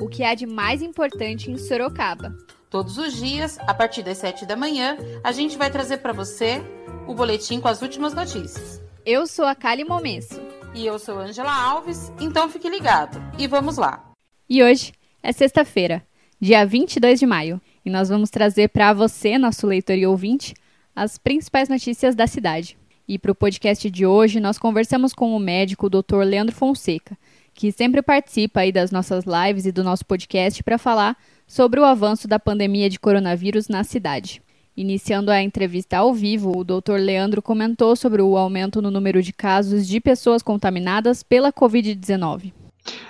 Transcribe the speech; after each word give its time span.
o 0.00 0.08
que 0.08 0.24
há 0.24 0.34
de 0.34 0.46
mais 0.46 0.82
importante 0.82 1.50
em 1.50 1.56
Sorocaba. 1.56 2.34
Todos 2.70 2.98
os 2.98 3.14
dias, 3.16 3.58
a 3.60 3.74
partir 3.74 4.02
das 4.02 4.18
7 4.18 4.46
da 4.46 4.56
manhã, 4.56 4.96
a 5.22 5.32
gente 5.32 5.58
vai 5.58 5.70
trazer 5.70 5.98
para 5.98 6.12
você 6.12 6.62
o 7.06 7.14
boletim 7.14 7.60
com 7.60 7.68
as 7.68 7.82
últimas 7.82 8.14
notícias. 8.14 8.80
Eu 9.04 9.26
sou 9.26 9.44
a 9.44 9.54
Kali 9.54 9.84
Momesso. 9.84 10.40
E 10.72 10.86
eu 10.86 10.98
sou 10.98 11.18
Angela 11.18 11.52
Alves, 11.52 12.12
então 12.20 12.48
fique 12.48 12.68
ligado. 12.68 13.20
E 13.36 13.48
vamos 13.48 13.76
lá. 13.76 14.12
E 14.48 14.62
hoje 14.62 14.92
é 15.20 15.32
sexta-feira, 15.32 16.02
dia 16.40 16.64
22 16.64 17.18
de 17.18 17.26
maio, 17.26 17.60
e 17.84 17.90
nós 17.90 18.08
vamos 18.08 18.30
trazer 18.30 18.68
para 18.68 18.92
você, 18.92 19.36
nosso 19.36 19.66
leitor 19.66 19.96
e 19.96 20.06
ouvinte, 20.06 20.54
as 20.94 21.18
principais 21.18 21.68
notícias 21.68 22.14
da 22.14 22.26
cidade. 22.26 22.78
E 23.08 23.18
para 23.18 23.32
o 23.32 23.34
podcast 23.34 23.90
de 23.90 24.06
hoje, 24.06 24.38
nós 24.38 24.58
conversamos 24.58 25.12
com 25.12 25.34
o 25.34 25.40
médico 25.40 25.90
Dr. 25.90 26.18
Leandro 26.24 26.54
Fonseca, 26.54 27.18
que 27.60 27.70
sempre 27.70 28.00
participa 28.00 28.60
aí 28.60 28.72
das 28.72 28.90
nossas 28.90 29.24
lives 29.26 29.66
e 29.66 29.70
do 29.70 29.84
nosso 29.84 30.06
podcast 30.06 30.62
para 30.62 30.78
falar 30.78 31.14
sobre 31.46 31.78
o 31.78 31.84
avanço 31.84 32.26
da 32.26 32.38
pandemia 32.38 32.88
de 32.88 32.98
coronavírus 32.98 33.68
na 33.68 33.84
cidade. 33.84 34.42
Iniciando 34.74 35.30
a 35.30 35.42
entrevista 35.42 35.98
ao 35.98 36.14
vivo, 36.14 36.56
o 36.56 36.64
Dr. 36.64 36.94
Leandro 36.94 37.42
comentou 37.42 37.94
sobre 37.94 38.22
o 38.22 38.38
aumento 38.38 38.80
no 38.80 38.90
número 38.90 39.22
de 39.22 39.30
casos 39.34 39.86
de 39.86 40.00
pessoas 40.00 40.42
contaminadas 40.42 41.22
pela 41.22 41.52
Covid-19. 41.52 42.50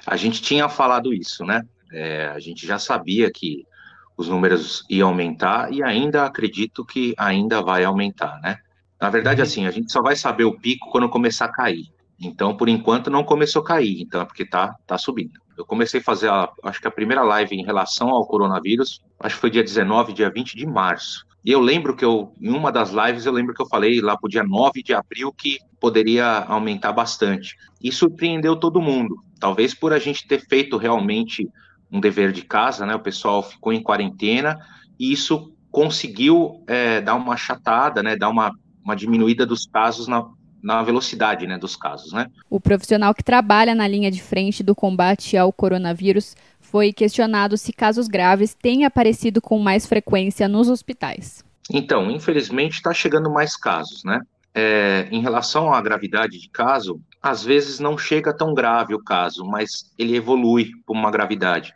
A 0.04 0.16
gente 0.16 0.42
tinha 0.42 0.68
falado 0.68 1.14
isso, 1.14 1.44
né? 1.44 1.62
É, 1.92 2.26
a 2.26 2.40
gente 2.40 2.66
já 2.66 2.80
sabia 2.80 3.30
que 3.32 3.64
os 4.16 4.26
números 4.26 4.84
iam 4.90 5.10
aumentar 5.10 5.72
e 5.72 5.80
ainda 5.80 6.24
acredito 6.24 6.84
que 6.84 7.14
ainda 7.16 7.62
vai 7.62 7.84
aumentar, 7.84 8.40
né? 8.42 8.58
Na 9.00 9.10
verdade, 9.10 9.42
uhum. 9.42 9.46
assim, 9.46 9.66
a 9.66 9.70
gente 9.70 9.92
só 9.92 10.02
vai 10.02 10.16
saber 10.16 10.42
o 10.42 10.58
pico 10.58 10.90
quando 10.90 11.08
começar 11.08 11.44
a 11.44 11.52
cair. 11.52 11.86
Então, 12.20 12.56
por 12.56 12.68
enquanto, 12.68 13.10
não 13.10 13.24
começou 13.24 13.62
a 13.62 13.64
cair, 13.64 14.02
então 14.02 14.20
é 14.20 14.24
porque 14.24 14.44
tá, 14.44 14.76
tá 14.86 14.98
subindo. 14.98 15.40
Eu 15.56 15.64
comecei 15.64 16.00
a 16.00 16.02
fazer, 16.02 16.28
a, 16.28 16.50
acho 16.64 16.80
que 16.80 16.86
a 16.86 16.90
primeira 16.90 17.22
live 17.22 17.56
em 17.56 17.64
relação 17.64 18.10
ao 18.10 18.26
coronavírus, 18.26 19.00
acho 19.18 19.36
que 19.36 19.40
foi 19.40 19.50
dia 19.50 19.62
19, 19.62 20.12
dia 20.12 20.30
20 20.30 20.56
de 20.56 20.66
março. 20.66 21.26
E 21.44 21.50
eu 21.50 21.60
lembro 21.60 21.96
que 21.96 22.04
eu, 22.04 22.34
em 22.40 22.50
uma 22.50 22.70
das 22.70 22.90
lives, 22.90 23.24
eu 23.24 23.32
lembro 23.32 23.54
que 23.54 23.62
eu 23.62 23.68
falei 23.68 24.00
lá 24.00 24.16
pro 24.16 24.28
dia 24.28 24.44
9 24.44 24.82
de 24.82 24.92
abril 24.92 25.32
que 25.32 25.58
poderia 25.80 26.44
aumentar 26.44 26.92
bastante. 26.92 27.56
E 27.82 27.90
surpreendeu 27.90 28.56
todo 28.56 28.82
mundo. 28.82 29.22
Talvez 29.38 29.72
por 29.72 29.92
a 29.92 29.98
gente 29.98 30.28
ter 30.28 30.46
feito 30.46 30.76
realmente 30.76 31.48
um 31.90 31.98
dever 31.98 32.30
de 32.32 32.42
casa, 32.42 32.84
né? 32.84 32.94
O 32.94 33.00
pessoal 33.00 33.42
ficou 33.42 33.72
em 33.72 33.82
quarentena 33.82 34.58
e 34.98 35.10
isso 35.10 35.54
conseguiu 35.70 36.62
é, 36.66 37.00
dar 37.00 37.14
uma 37.14 37.32
achatada, 37.32 38.02
né? 38.02 38.16
Dar 38.16 38.28
uma, 38.28 38.52
uma 38.84 38.94
diminuída 38.94 39.46
dos 39.46 39.66
casos 39.66 40.06
na, 40.06 40.26
na 40.62 40.82
velocidade 40.82 41.46
né, 41.46 41.58
dos 41.58 41.76
casos. 41.76 42.12
Né? 42.12 42.26
O 42.48 42.60
profissional 42.60 43.14
que 43.14 43.22
trabalha 43.22 43.74
na 43.74 43.86
linha 43.86 44.10
de 44.10 44.22
frente 44.22 44.62
do 44.62 44.74
combate 44.74 45.36
ao 45.36 45.52
coronavírus 45.52 46.36
foi 46.60 46.92
questionado 46.92 47.56
se 47.56 47.72
casos 47.72 48.06
graves 48.06 48.54
têm 48.54 48.84
aparecido 48.84 49.40
com 49.40 49.58
mais 49.58 49.86
frequência 49.86 50.48
nos 50.48 50.68
hospitais. 50.68 51.44
Então, 51.72 52.10
infelizmente, 52.10 52.74
está 52.74 52.92
chegando 52.92 53.30
mais 53.30 53.56
casos, 53.56 54.02
né? 54.04 54.20
É, 54.52 55.08
em 55.12 55.20
relação 55.20 55.72
à 55.72 55.80
gravidade 55.80 56.38
de 56.38 56.48
caso, 56.48 57.00
às 57.22 57.44
vezes 57.44 57.78
não 57.78 57.96
chega 57.96 58.36
tão 58.36 58.52
grave 58.52 58.94
o 58.94 59.02
caso, 59.02 59.44
mas 59.44 59.92
ele 59.96 60.16
evolui 60.16 60.70
para 60.84 60.98
uma 60.98 61.10
gravidade. 61.10 61.72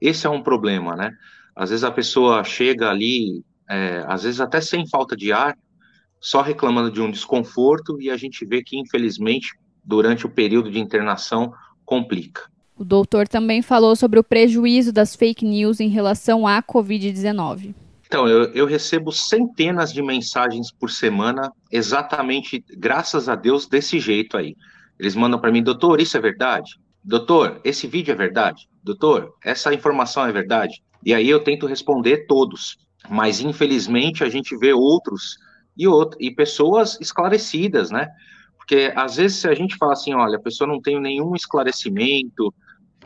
Esse 0.00 0.26
é 0.26 0.30
um 0.30 0.42
problema, 0.42 0.94
né? 0.94 1.12
Às 1.56 1.70
vezes 1.70 1.84
a 1.84 1.90
pessoa 1.90 2.44
chega 2.44 2.90
ali, 2.90 3.42
é, 3.68 4.04
às 4.06 4.22
vezes 4.22 4.40
até 4.40 4.60
sem 4.60 4.86
falta 4.86 5.16
de 5.16 5.32
ar, 5.32 5.56
só 6.20 6.42
reclamando 6.42 6.90
de 6.90 7.00
um 7.00 7.10
desconforto 7.10 8.00
e 8.00 8.10
a 8.10 8.16
gente 8.16 8.44
vê 8.44 8.62
que, 8.62 8.78
infelizmente, 8.78 9.54
durante 9.84 10.26
o 10.26 10.30
período 10.30 10.70
de 10.70 10.78
internação, 10.78 11.52
complica. 11.84 12.42
O 12.76 12.84
doutor 12.84 13.26
também 13.26 13.62
falou 13.62 13.96
sobre 13.96 14.20
o 14.20 14.24
prejuízo 14.24 14.92
das 14.92 15.16
fake 15.16 15.44
news 15.44 15.80
em 15.80 15.88
relação 15.88 16.46
à 16.46 16.62
Covid-19. 16.62 17.74
Então, 18.06 18.26
eu, 18.26 18.44
eu, 18.54 18.66
recebo 18.66 19.12
centenas 19.12 19.92
de 19.92 20.00
mensagens 20.00 20.72
por 20.72 20.90
semana, 20.90 21.52
exatamente, 21.70 22.64
graças 22.70 23.28
a 23.28 23.34
Deus, 23.34 23.66
desse 23.66 23.98
jeito 24.00 24.36
aí. 24.36 24.56
Eles 24.98 25.14
mandam 25.14 25.38
para 25.38 25.52
mim, 25.52 25.62
doutor, 25.62 26.00
isso 26.00 26.16
é 26.16 26.20
verdade? 26.20 26.70
Doutor, 27.04 27.60
esse 27.64 27.86
vídeo 27.86 28.12
é 28.12 28.14
verdade? 28.14 28.68
Doutor, 28.82 29.34
essa 29.44 29.74
informação 29.74 30.26
é 30.26 30.32
verdade? 30.32 30.82
E 31.04 31.12
aí 31.12 31.28
eu 31.28 31.40
tento 31.40 31.66
responder 31.66 32.26
todos, 32.26 32.76
mas 33.08 33.40
infelizmente 33.40 34.24
a 34.24 34.28
gente 34.28 34.56
vê 34.56 34.72
outros 34.72 35.36
e, 35.78 35.86
outra, 35.86 36.18
e 36.20 36.30
pessoas 36.30 36.98
esclarecidas, 37.00 37.90
né? 37.90 38.08
Porque 38.56 38.92
às 38.94 39.16
vezes 39.16 39.38
se 39.38 39.48
a 39.48 39.54
gente 39.54 39.76
fala 39.76 39.92
assim, 39.92 40.12
olha, 40.12 40.36
a 40.36 40.42
pessoa 40.42 40.66
não 40.66 40.80
tem 40.80 41.00
nenhum 41.00 41.34
esclarecimento, 41.34 42.52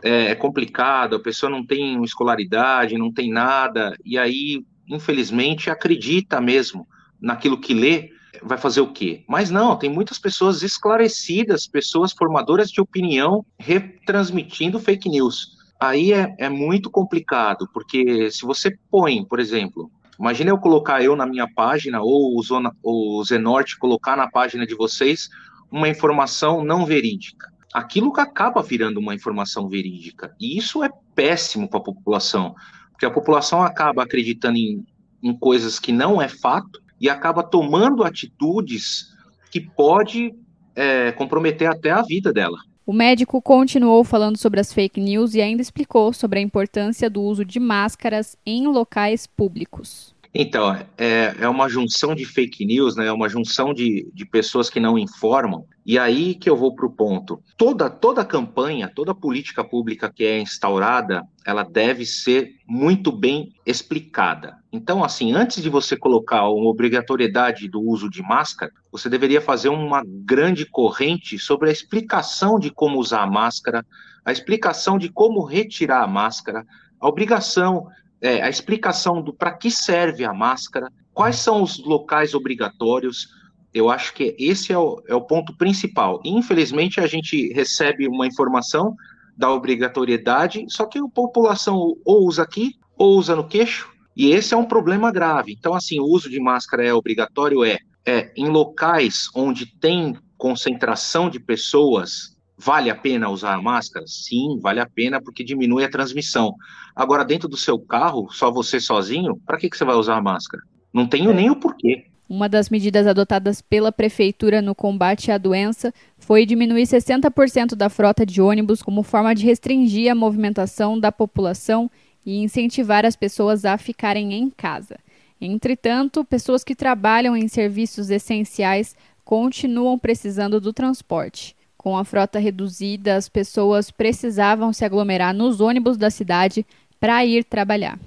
é, 0.02 0.30
é 0.30 0.34
complicado, 0.34 1.16
a 1.16 1.20
pessoa 1.20 1.50
não 1.50 1.64
tem 1.64 2.02
escolaridade, 2.02 2.98
não 2.98 3.12
tem 3.12 3.30
nada, 3.30 3.94
e 4.04 4.18
aí, 4.18 4.64
infelizmente, 4.88 5.70
acredita 5.70 6.40
mesmo 6.40 6.88
naquilo 7.20 7.60
que 7.60 7.74
lê, 7.74 8.10
vai 8.42 8.58
fazer 8.58 8.80
o 8.80 8.92
quê? 8.92 9.22
Mas 9.28 9.50
não, 9.50 9.76
tem 9.76 9.90
muitas 9.90 10.18
pessoas 10.18 10.62
esclarecidas, 10.62 11.66
pessoas 11.66 12.12
formadoras 12.12 12.70
de 12.70 12.80
opinião 12.80 13.44
retransmitindo 13.58 14.80
fake 14.80 15.08
news. 15.08 15.56
Aí 15.78 16.12
é, 16.12 16.34
é 16.38 16.48
muito 16.48 16.90
complicado, 16.90 17.68
porque 17.72 18.30
se 18.30 18.42
você 18.44 18.76
põe, 18.90 19.24
por 19.24 19.38
exemplo, 19.38 19.90
Imagina 20.22 20.50
eu 20.50 20.58
colocar 20.58 21.02
eu 21.02 21.16
na 21.16 21.26
minha 21.26 21.52
página, 21.52 22.00
ou 22.00 22.38
o, 22.38 22.42
Zona, 22.44 22.72
o 22.80 23.24
Zenorte 23.24 23.76
colocar 23.76 24.16
na 24.16 24.30
página 24.30 24.64
de 24.64 24.72
vocês 24.72 25.28
uma 25.68 25.88
informação 25.88 26.62
não 26.62 26.86
verídica. 26.86 27.48
Aquilo 27.74 28.12
que 28.12 28.20
acaba 28.20 28.62
virando 28.62 29.00
uma 29.00 29.16
informação 29.16 29.68
verídica. 29.68 30.32
E 30.38 30.56
isso 30.56 30.84
é 30.84 30.90
péssimo 31.16 31.68
para 31.68 31.80
a 31.80 31.82
população, 31.82 32.54
porque 32.92 33.04
a 33.04 33.10
população 33.10 33.64
acaba 33.64 34.04
acreditando 34.04 34.58
em, 34.58 34.86
em 35.20 35.36
coisas 35.36 35.80
que 35.80 35.90
não 35.90 36.22
é 36.22 36.28
fato 36.28 36.80
e 37.00 37.10
acaba 37.10 37.42
tomando 37.42 38.04
atitudes 38.04 39.08
que 39.50 39.60
pode 39.60 40.32
é, 40.76 41.10
comprometer 41.10 41.68
até 41.68 41.90
a 41.90 42.00
vida 42.00 42.32
dela. 42.32 42.58
O 42.86 42.92
médico 42.92 43.42
continuou 43.42 44.04
falando 44.04 44.36
sobre 44.36 44.60
as 44.60 44.72
fake 44.72 45.00
news 45.00 45.34
e 45.34 45.40
ainda 45.40 45.62
explicou 45.62 46.12
sobre 46.12 46.38
a 46.38 46.42
importância 46.42 47.10
do 47.10 47.22
uso 47.22 47.44
de 47.44 47.58
máscaras 47.58 48.36
em 48.46 48.68
locais 48.68 49.26
públicos. 49.26 50.11
Então, 50.34 50.74
é, 50.96 51.34
é 51.40 51.48
uma 51.48 51.68
junção 51.68 52.14
de 52.14 52.24
fake 52.24 52.64
news, 52.64 52.96
né? 52.96 53.06
É 53.06 53.12
uma 53.12 53.28
junção 53.28 53.74
de, 53.74 54.10
de 54.14 54.24
pessoas 54.24 54.70
que 54.70 54.80
não 54.80 54.98
informam. 54.98 55.66
E 55.84 55.98
aí 55.98 56.34
que 56.34 56.48
eu 56.48 56.56
vou 56.56 56.74
para 56.74 56.86
o 56.86 56.90
ponto. 56.90 57.42
Toda, 57.58 57.90
toda 57.90 58.24
campanha, 58.24 58.90
toda 58.94 59.14
política 59.14 59.62
pública 59.62 60.10
que 60.10 60.24
é 60.24 60.40
instaurada, 60.40 61.22
ela 61.44 61.62
deve 61.62 62.06
ser 62.06 62.54
muito 62.66 63.12
bem 63.12 63.52
explicada. 63.66 64.56
Então, 64.72 65.04
assim, 65.04 65.34
antes 65.34 65.62
de 65.62 65.68
você 65.68 65.98
colocar 65.98 66.48
uma 66.48 66.70
obrigatoriedade 66.70 67.68
do 67.68 67.82
uso 67.82 68.08
de 68.08 68.22
máscara, 68.22 68.72
você 68.90 69.10
deveria 69.10 69.40
fazer 69.40 69.68
uma 69.68 70.02
grande 70.06 70.64
corrente 70.64 71.38
sobre 71.38 71.68
a 71.68 71.72
explicação 71.72 72.58
de 72.58 72.70
como 72.70 72.98
usar 72.98 73.22
a 73.22 73.30
máscara, 73.30 73.84
a 74.24 74.32
explicação 74.32 74.96
de 74.96 75.10
como 75.10 75.44
retirar 75.44 76.02
a 76.02 76.06
máscara, 76.06 76.64
a 76.98 77.08
obrigação 77.08 77.88
é, 78.22 78.40
a 78.40 78.48
explicação 78.48 79.20
do 79.20 79.34
para 79.34 79.52
que 79.52 79.70
serve 79.70 80.24
a 80.24 80.32
máscara, 80.32 80.88
quais 81.12 81.36
são 81.36 81.62
os 81.62 81.84
locais 81.84 82.32
obrigatórios. 82.34 83.28
Eu 83.74 83.90
acho 83.90 84.14
que 84.14 84.36
esse 84.38 84.72
é 84.72 84.78
o, 84.78 85.02
é 85.08 85.14
o 85.14 85.20
ponto 85.20 85.56
principal. 85.56 86.20
Infelizmente, 86.24 87.00
a 87.00 87.06
gente 87.06 87.52
recebe 87.52 88.06
uma 88.06 88.26
informação 88.26 88.94
da 89.36 89.50
obrigatoriedade, 89.50 90.64
só 90.68 90.86
que 90.86 90.98
a 90.98 91.08
população 91.08 91.96
ou 92.04 92.26
usa 92.26 92.42
aqui 92.42 92.76
ou 92.96 93.18
usa 93.18 93.34
no 93.34 93.48
queixo, 93.48 93.90
e 94.16 94.30
esse 94.30 94.54
é 94.54 94.56
um 94.56 94.66
problema 94.66 95.10
grave. 95.10 95.52
Então, 95.58 95.74
assim, 95.74 95.98
o 95.98 96.04
uso 96.04 96.30
de 96.30 96.38
máscara 96.38 96.86
é 96.86 96.94
obrigatório 96.94 97.64
é, 97.64 97.78
é 98.06 98.30
em 98.36 98.48
locais 98.48 99.28
onde 99.34 99.66
tem 99.66 100.16
concentração 100.36 101.30
de 101.30 101.40
pessoas 101.40 102.31
Vale 102.64 102.90
a 102.90 102.94
pena 102.94 103.28
usar 103.28 103.54
a 103.54 103.60
máscara? 103.60 104.06
Sim, 104.06 104.60
vale 104.60 104.78
a 104.78 104.86
pena 104.86 105.20
porque 105.20 105.42
diminui 105.42 105.84
a 105.84 105.90
transmissão. 105.90 106.54
Agora, 106.94 107.24
dentro 107.24 107.48
do 107.48 107.56
seu 107.56 107.76
carro, 107.76 108.28
só 108.30 108.52
você 108.52 108.78
sozinho, 108.78 109.36
para 109.44 109.58
que, 109.58 109.68
que 109.68 109.76
você 109.76 109.84
vai 109.84 109.96
usar 109.96 110.16
a 110.16 110.22
máscara? 110.22 110.62
Não 110.92 111.06
tenho 111.06 111.32
é. 111.32 111.34
nem 111.34 111.50
o 111.50 111.56
porquê. 111.56 112.06
Uma 112.28 112.48
das 112.48 112.70
medidas 112.70 113.06
adotadas 113.06 113.60
pela 113.60 113.90
prefeitura 113.90 114.62
no 114.62 114.76
combate 114.76 115.32
à 115.32 115.38
doença 115.38 115.92
foi 116.18 116.46
diminuir 116.46 116.84
60% 116.84 117.74
da 117.74 117.88
frota 117.88 118.24
de 118.24 118.40
ônibus 118.40 118.80
como 118.80 119.02
forma 119.02 119.34
de 119.34 119.44
restringir 119.44 120.10
a 120.10 120.14
movimentação 120.14 120.98
da 120.98 121.10
população 121.10 121.90
e 122.24 122.42
incentivar 122.42 123.04
as 123.04 123.16
pessoas 123.16 123.64
a 123.64 123.76
ficarem 123.76 124.34
em 124.34 124.48
casa. 124.48 124.98
Entretanto, 125.40 126.24
pessoas 126.24 126.62
que 126.62 126.76
trabalham 126.76 127.36
em 127.36 127.48
serviços 127.48 128.08
essenciais 128.08 128.94
continuam 129.24 129.98
precisando 129.98 130.60
do 130.60 130.72
transporte. 130.72 131.56
Com 131.82 131.98
a 131.98 132.04
frota 132.04 132.38
reduzida, 132.38 133.16
as 133.16 133.28
pessoas 133.28 133.90
precisavam 133.90 134.72
se 134.72 134.84
aglomerar 134.84 135.34
nos 135.34 135.60
ônibus 135.60 135.96
da 135.96 136.10
cidade 136.10 136.64
para 137.00 137.26
ir 137.26 137.42
trabalhar. 137.42 137.98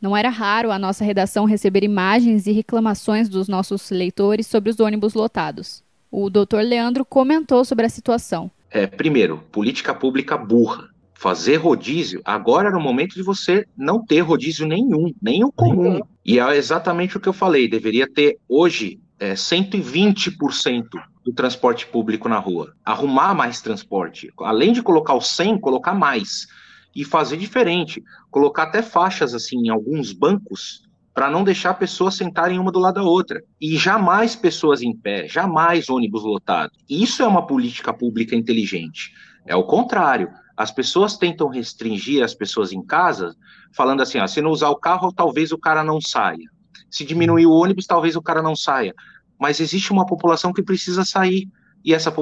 Não 0.00 0.16
era 0.16 0.30
raro 0.30 0.70
a 0.70 0.78
nossa 0.78 1.04
redação 1.04 1.44
receber 1.44 1.84
imagens 1.84 2.46
e 2.46 2.52
reclamações 2.52 3.28
dos 3.28 3.46
nossos 3.46 3.90
leitores 3.90 4.46
sobre 4.46 4.70
os 4.70 4.80
ônibus 4.80 5.12
lotados. 5.12 5.84
O 6.10 6.30
doutor 6.30 6.62
Leandro 6.62 7.04
comentou 7.04 7.66
sobre 7.66 7.84
a 7.84 7.90
situação. 7.90 8.50
É, 8.70 8.86
primeiro, 8.86 9.44
política 9.52 9.94
pública 9.94 10.38
burra. 10.38 10.88
Fazer 11.12 11.56
rodízio, 11.56 12.22
agora 12.24 12.68
era 12.68 12.78
o 12.78 12.82
momento 12.82 13.14
de 13.14 13.22
você 13.22 13.66
não 13.76 14.02
ter 14.02 14.20
rodízio 14.20 14.66
nenhum, 14.66 15.12
nem 15.20 15.44
o 15.44 15.52
comum. 15.52 16.00
E 16.24 16.38
é 16.38 16.56
exatamente 16.56 17.18
o 17.18 17.20
que 17.20 17.28
eu 17.28 17.32
falei, 17.34 17.68
deveria 17.68 18.10
ter 18.10 18.38
hoje 18.48 18.98
é, 19.18 19.34
120% 19.34 20.88
do 21.24 21.32
transporte 21.32 21.86
público 21.86 22.28
na 22.28 22.38
rua. 22.38 22.74
Arrumar 22.84 23.34
mais 23.34 23.60
transporte. 23.60 24.32
Além 24.40 24.72
de 24.72 24.82
colocar 24.82 25.14
o 25.14 25.20
100, 25.20 25.58
colocar 25.58 25.94
mais. 25.94 26.46
E 26.94 27.04
fazer 27.04 27.36
diferente. 27.36 28.02
Colocar 28.30 28.64
até 28.64 28.82
faixas 28.82 29.34
assim 29.34 29.58
em 29.58 29.68
alguns 29.68 30.12
bancos 30.12 30.88
para 31.18 31.30
não 31.30 31.42
deixar 31.42 31.74
pessoas 31.74 32.14
sentarem 32.14 32.60
uma 32.60 32.70
do 32.70 32.78
lado 32.78 32.94
da 32.94 33.02
outra. 33.02 33.42
E 33.60 33.76
jamais 33.76 34.36
pessoas 34.36 34.82
em 34.82 34.94
pé, 34.94 35.26
jamais 35.26 35.90
ônibus 35.90 36.22
lotado. 36.22 36.70
Isso 36.88 37.22
é 37.24 37.26
uma 37.26 37.44
política 37.44 37.92
pública 37.92 38.36
inteligente. 38.36 39.12
É 39.44 39.56
o 39.56 39.64
contrário. 39.64 40.30
As 40.56 40.70
pessoas 40.70 41.16
tentam 41.16 41.48
restringir 41.48 42.22
as 42.22 42.34
pessoas 42.34 42.72
em 42.72 42.82
casa, 42.84 43.34
falando 43.72 44.00
assim: 44.00 44.18
ah, 44.18 44.28
se 44.28 44.40
não 44.40 44.50
usar 44.50 44.68
o 44.70 44.76
carro, 44.76 45.12
talvez 45.12 45.50
o 45.50 45.58
cara 45.58 45.82
não 45.82 46.00
saia. 46.00 46.48
Se 46.90 47.04
diminuir 47.04 47.46
o 47.46 47.52
ônibus, 47.52 47.86
talvez 47.86 48.16
o 48.16 48.22
cara 48.22 48.42
não 48.42 48.56
saia. 48.56 48.94
Mas 49.38 49.60
existe 49.60 49.92
uma 49.92 50.06
população 50.06 50.52
que 50.52 50.62
precisa 50.62 51.04
sair. 51.04 51.48
E 51.84 51.94
essa, 51.94 52.12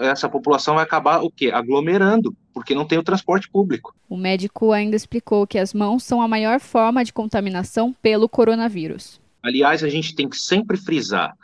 essa 0.00 0.28
população 0.28 0.74
vai 0.74 0.84
acabar 0.84 1.22
o 1.22 1.30
quê? 1.30 1.50
Aglomerando, 1.50 2.36
porque 2.52 2.74
não 2.74 2.84
tem 2.84 2.98
o 2.98 3.02
transporte 3.02 3.48
público. 3.50 3.94
O 4.08 4.16
médico 4.16 4.72
ainda 4.72 4.94
explicou 4.94 5.46
que 5.46 5.58
as 5.58 5.72
mãos 5.72 6.04
são 6.04 6.20
a 6.20 6.28
maior 6.28 6.60
forma 6.60 7.04
de 7.04 7.12
contaminação 7.12 7.94
pelo 8.02 8.28
coronavírus. 8.28 9.20
Aliás, 9.42 9.82
a 9.82 9.88
gente 9.88 10.14
tem 10.14 10.28
que 10.28 10.36
sempre 10.36 10.76
frisar: 10.76 11.34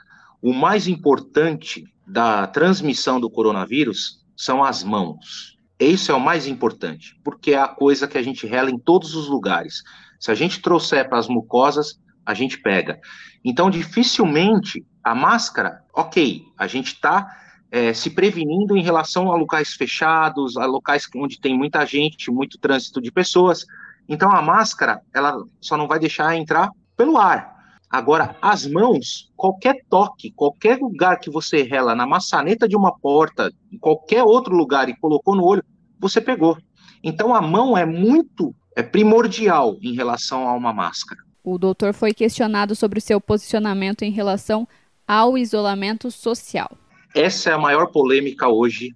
o 0.41 0.53
mais 0.53 0.87
importante 0.87 1.85
da 2.07 2.47
transmissão 2.47 3.21
do 3.21 3.31
coronavírus 3.31 4.21
são 4.37 4.63
as 4.63 4.85
mãos. 4.85 5.57
Isso 5.79 6.13
é 6.13 6.15
o 6.15 6.21
mais 6.21 6.47
importante, 6.47 7.19
porque 7.25 7.53
é 7.53 7.59
a 7.59 7.69
coisa 7.69 8.07
que 8.07 8.19
a 8.19 8.23
gente 8.23 8.47
rela 8.47 8.71
em 8.71 8.79
todos 8.79 9.15
os 9.15 9.29
lugares. 9.29 9.83
Se 10.21 10.31
a 10.31 10.35
gente 10.35 10.61
trouxer 10.61 11.09
para 11.09 11.19
as 11.19 11.27
mucosas, 11.27 11.99
a 12.25 12.35
gente 12.35 12.59
pega. 12.59 13.01
Então, 13.45 13.71
dificilmente 13.71 14.85
a 15.03 15.15
máscara, 15.15 15.83
ok, 15.93 16.45
a 16.57 16.67
gente 16.67 16.95
está 16.95 17.29
é, 17.71 17.93
se 17.93 18.11
prevenindo 18.11 18.77
em 18.77 18.83
relação 18.83 19.33
a 19.33 19.37
locais 19.37 19.75
fechados, 19.75 20.57
a 20.57 20.67
locais 20.67 21.09
onde 21.17 21.41
tem 21.41 21.57
muita 21.57 21.85
gente, 21.85 22.31
muito 22.31 22.59
trânsito 22.59 23.01
de 23.01 23.11
pessoas. 23.11 23.67
Então, 24.09 24.31
a 24.31 24.43
máscara, 24.43 25.01
ela 25.15 25.43
só 25.61 25.77
não 25.77 25.89
vai 25.89 25.99
deixar 25.99 26.37
entrar 26.37 26.71
pelo 26.97 27.19
ar. 27.19 27.53
Agora, 27.91 28.37
as 28.41 28.67
mãos, 28.67 29.31
qualquer 29.37 29.85
toque, 29.89 30.33
qualquer 30.33 30.79
lugar 30.79 31.19
que 31.19 31.31
você 31.31 31.63
rela 31.63 31.95
na 31.95 32.07
maçaneta 32.07 32.69
de 32.69 32.77
uma 32.77 32.97
porta, 32.97 33.53
em 33.71 33.79
qualquer 33.79 34.23
outro 34.23 34.55
lugar 34.55 34.89
e 34.89 34.97
colocou 34.97 35.35
no 35.35 35.45
olho, 35.45 35.65
você 35.99 36.21
pegou. 36.21 36.57
Então, 37.03 37.35
a 37.35 37.43
mão 37.43 37.77
é 37.77 37.85
muito 37.85 38.55
é 38.75 38.83
primordial 38.83 39.77
em 39.83 39.95
relação 39.95 40.49
a 40.49 40.55
uma 40.55 40.73
máscara. 40.73 41.21
O 41.45 41.59
doutor 41.59 41.93
foi 41.93 42.15
questionado 42.15 42.75
sobre 42.77 42.99
o 42.99 43.03
seu 43.03 43.21
posicionamento 43.21 44.03
em 44.03 44.11
relação 44.11 44.67
ao 45.07 45.37
isolamento 45.37 46.11
social. 46.11 46.71
Essa 47.15 47.51
é 47.51 47.53
a 47.53 47.59
maior 47.59 47.87
polêmica 47.89 48.49
hoje 48.49 48.95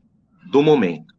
do 0.50 0.62
momento. 0.62 1.12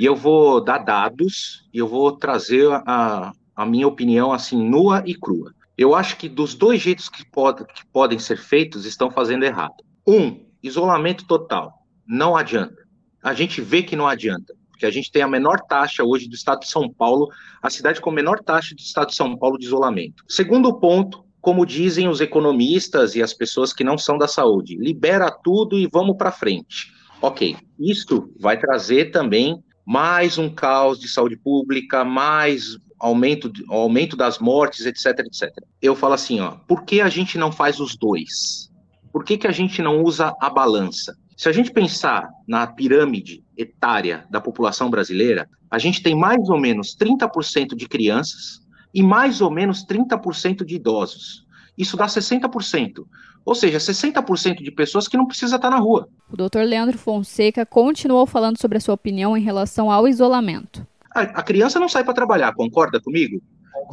E 0.00 0.04
eu 0.06 0.16
vou 0.16 0.64
dar 0.64 0.78
dados 0.78 1.68
e 1.72 1.78
eu 1.78 1.86
vou 1.86 2.12
trazer 2.12 2.66
a, 2.86 3.32
a 3.54 3.66
minha 3.66 3.86
opinião 3.86 4.32
assim 4.32 4.56
nua 4.56 5.02
e 5.06 5.14
crua. 5.14 5.54
Eu 5.76 5.94
acho 5.94 6.16
que 6.16 6.28
dos 6.28 6.54
dois 6.54 6.80
jeitos 6.80 7.08
que, 7.08 7.24
pode, 7.24 7.64
que 7.66 7.84
podem 7.92 8.18
ser 8.18 8.38
feitos 8.38 8.86
estão 8.86 9.10
fazendo 9.10 9.44
errado. 9.44 9.74
Um, 10.06 10.46
isolamento 10.62 11.26
total. 11.26 11.72
Não 12.06 12.34
adianta. 12.34 12.82
A 13.22 13.34
gente 13.34 13.60
vê 13.60 13.82
que 13.82 13.94
não 13.94 14.08
adianta 14.08 14.54
porque 14.82 14.86
a 14.86 14.90
gente 14.90 15.12
tem 15.12 15.22
a 15.22 15.28
menor 15.28 15.60
taxa 15.60 16.02
hoje 16.02 16.28
do 16.28 16.34
estado 16.34 16.60
de 16.60 16.68
São 16.68 16.92
Paulo, 16.92 17.28
a 17.62 17.70
cidade 17.70 18.00
com 18.00 18.10
a 18.10 18.12
menor 18.12 18.40
taxa 18.40 18.74
do 18.74 18.80
estado 18.80 19.10
de 19.10 19.14
São 19.14 19.36
Paulo 19.36 19.56
de 19.56 19.66
isolamento. 19.66 20.24
Segundo 20.28 20.74
ponto, 20.80 21.24
como 21.40 21.64
dizem 21.64 22.08
os 22.08 22.20
economistas 22.20 23.14
e 23.14 23.22
as 23.22 23.32
pessoas 23.32 23.72
que 23.72 23.84
não 23.84 23.96
são 23.96 24.18
da 24.18 24.26
saúde, 24.26 24.76
libera 24.76 25.30
tudo 25.30 25.78
e 25.78 25.86
vamos 25.86 26.16
para 26.16 26.32
frente. 26.32 26.92
Ok, 27.20 27.56
isto 27.78 28.32
vai 28.40 28.58
trazer 28.58 29.12
também 29.12 29.62
mais 29.86 30.36
um 30.36 30.50
caos 30.52 30.98
de 30.98 31.06
saúde 31.06 31.36
pública, 31.36 32.04
mais 32.04 32.76
aumento, 32.98 33.52
aumento 33.68 34.16
das 34.16 34.40
mortes, 34.40 34.84
etc, 34.84 35.20
etc. 35.20 35.48
Eu 35.80 35.94
falo 35.94 36.14
assim, 36.14 36.40
ó, 36.40 36.56
por 36.66 36.82
que 36.82 37.00
a 37.00 37.08
gente 37.08 37.38
não 37.38 37.52
faz 37.52 37.78
os 37.78 37.96
dois? 37.96 38.68
Por 39.12 39.22
que, 39.24 39.38
que 39.38 39.46
a 39.46 39.52
gente 39.52 39.80
não 39.80 40.02
usa 40.02 40.34
a 40.40 40.50
balança? 40.50 41.16
Se 41.42 41.48
a 41.48 41.52
gente 41.52 41.72
pensar 41.72 42.30
na 42.46 42.68
pirâmide 42.68 43.42
etária 43.58 44.24
da 44.30 44.40
população 44.40 44.88
brasileira, 44.88 45.50
a 45.68 45.76
gente 45.76 46.00
tem 46.00 46.14
mais 46.14 46.48
ou 46.48 46.56
menos 46.56 46.96
30% 46.96 47.74
de 47.74 47.88
crianças 47.88 48.64
e 48.94 49.02
mais 49.02 49.40
ou 49.40 49.50
menos 49.50 49.84
30% 49.84 50.64
de 50.64 50.76
idosos. 50.76 51.44
Isso 51.76 51.96
dá 51.96 52.06
60%. 52.06 53.04
Ou 53.44 53.56
seja, 53.56 53.78
60% 53.78 54.62
de 54.62 54.70
pessoas 54.70 55.08
que 55.08 55.16
não 55.16 55.26
precisa 55.26 55.56
estar 55.56 55.68
na 55.68 55.78
rua. 55.78 56.08
O 56.30 56.36
Dr. 56.36 56.60
Leandro 56.60 56.96
Fonseca 56.96 57.66
continuou 57.66 58.24
falando 58.24 58.60
sobre 58.60 58.78
a 58.78 58.80
sua 58.80 58.94
opinião 58.94 59.36
em 59.36 59.42
relação 59.42 59.90
ao 59.90 60.06
isolamento. 60.06 60.86
A, 61.12 61.22
a 61.22 61.42
criança 61.42 61.80
não 61.80 61.88
sai 61.88 62.04
para 62.04 62.14
trabalhar, 62.14 62.54
concorda 62.54 63.00
comigo? 63.00 63.42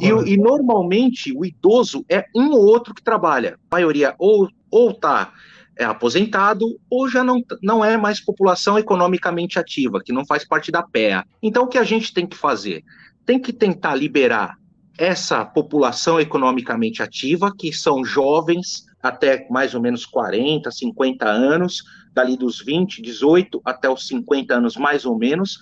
E, 0.00 0.06
e, 0.06 0.36
normalmente 0.36 1.36
o 1.36 1.44
idoso 1.44 2.04
é 2.08 2.26
um 2.32 2.52
ou 2.52 2.64
outro 2.64 2.94
que 2.94 3.02
trabalha. 3.02 3.58
A 3.68 3.74
maioria 3.74 4.14
ou 4.20 4.48
ou 4.70 4.92
está 4.92 5.32
é 5.76 5.84
aposentado 5.84 6.78
ou 6.88 7.08
já 7.08 7.24
não, 7.24 7.42
não 7.62 7.84
é 7.84 7.96
mais 7.96 8.20
população 8.20 8.78
economicamente 8.78 9.58
ativa, 9.58 10.00
que 10.04 10.12
não 10.12 10.26
faz 10.26 10.46
parte 10.46 10.70
da 10.70 10.82
PEA. 10.82 11.24
Então, 11.42 11.64
o 11.64 11.68
que 11.68 11.78
a 11.78 11.84
gente 11.84 12.12
tem 12.12 12.26
que 12.26 12.36
fazer? 12.36 12.84
Tem 13.24 13.38
que 13.38 13.52
tentar 13.52 13.94
liberar 13.94 14.58
essa 14.98 15.44
população 15.44 16.20
economicamente 16.20 17.02
ativa, 17.02 17.54
que 17.56 17.72
são 17.72 18.04
jovens 18.04 18.84
até 19.02 19.46
mais 19.48 19.74
ou 19.74 19.80
menos 19.80 20.04
40, 20.04 20.70
50 20.70 21.26
anos, 21.26 21.82
dali 22.12 22.36
dos 22.36 22.60
20, 22.60 23.00
18 23.00 23.62
até 23.64 23.88
os 23.88 24.06
50 24.06 24.54
anos 24.54 24.76
mais 24.76 25.06
ou 25.06 25.16
menos. 25.16 25.58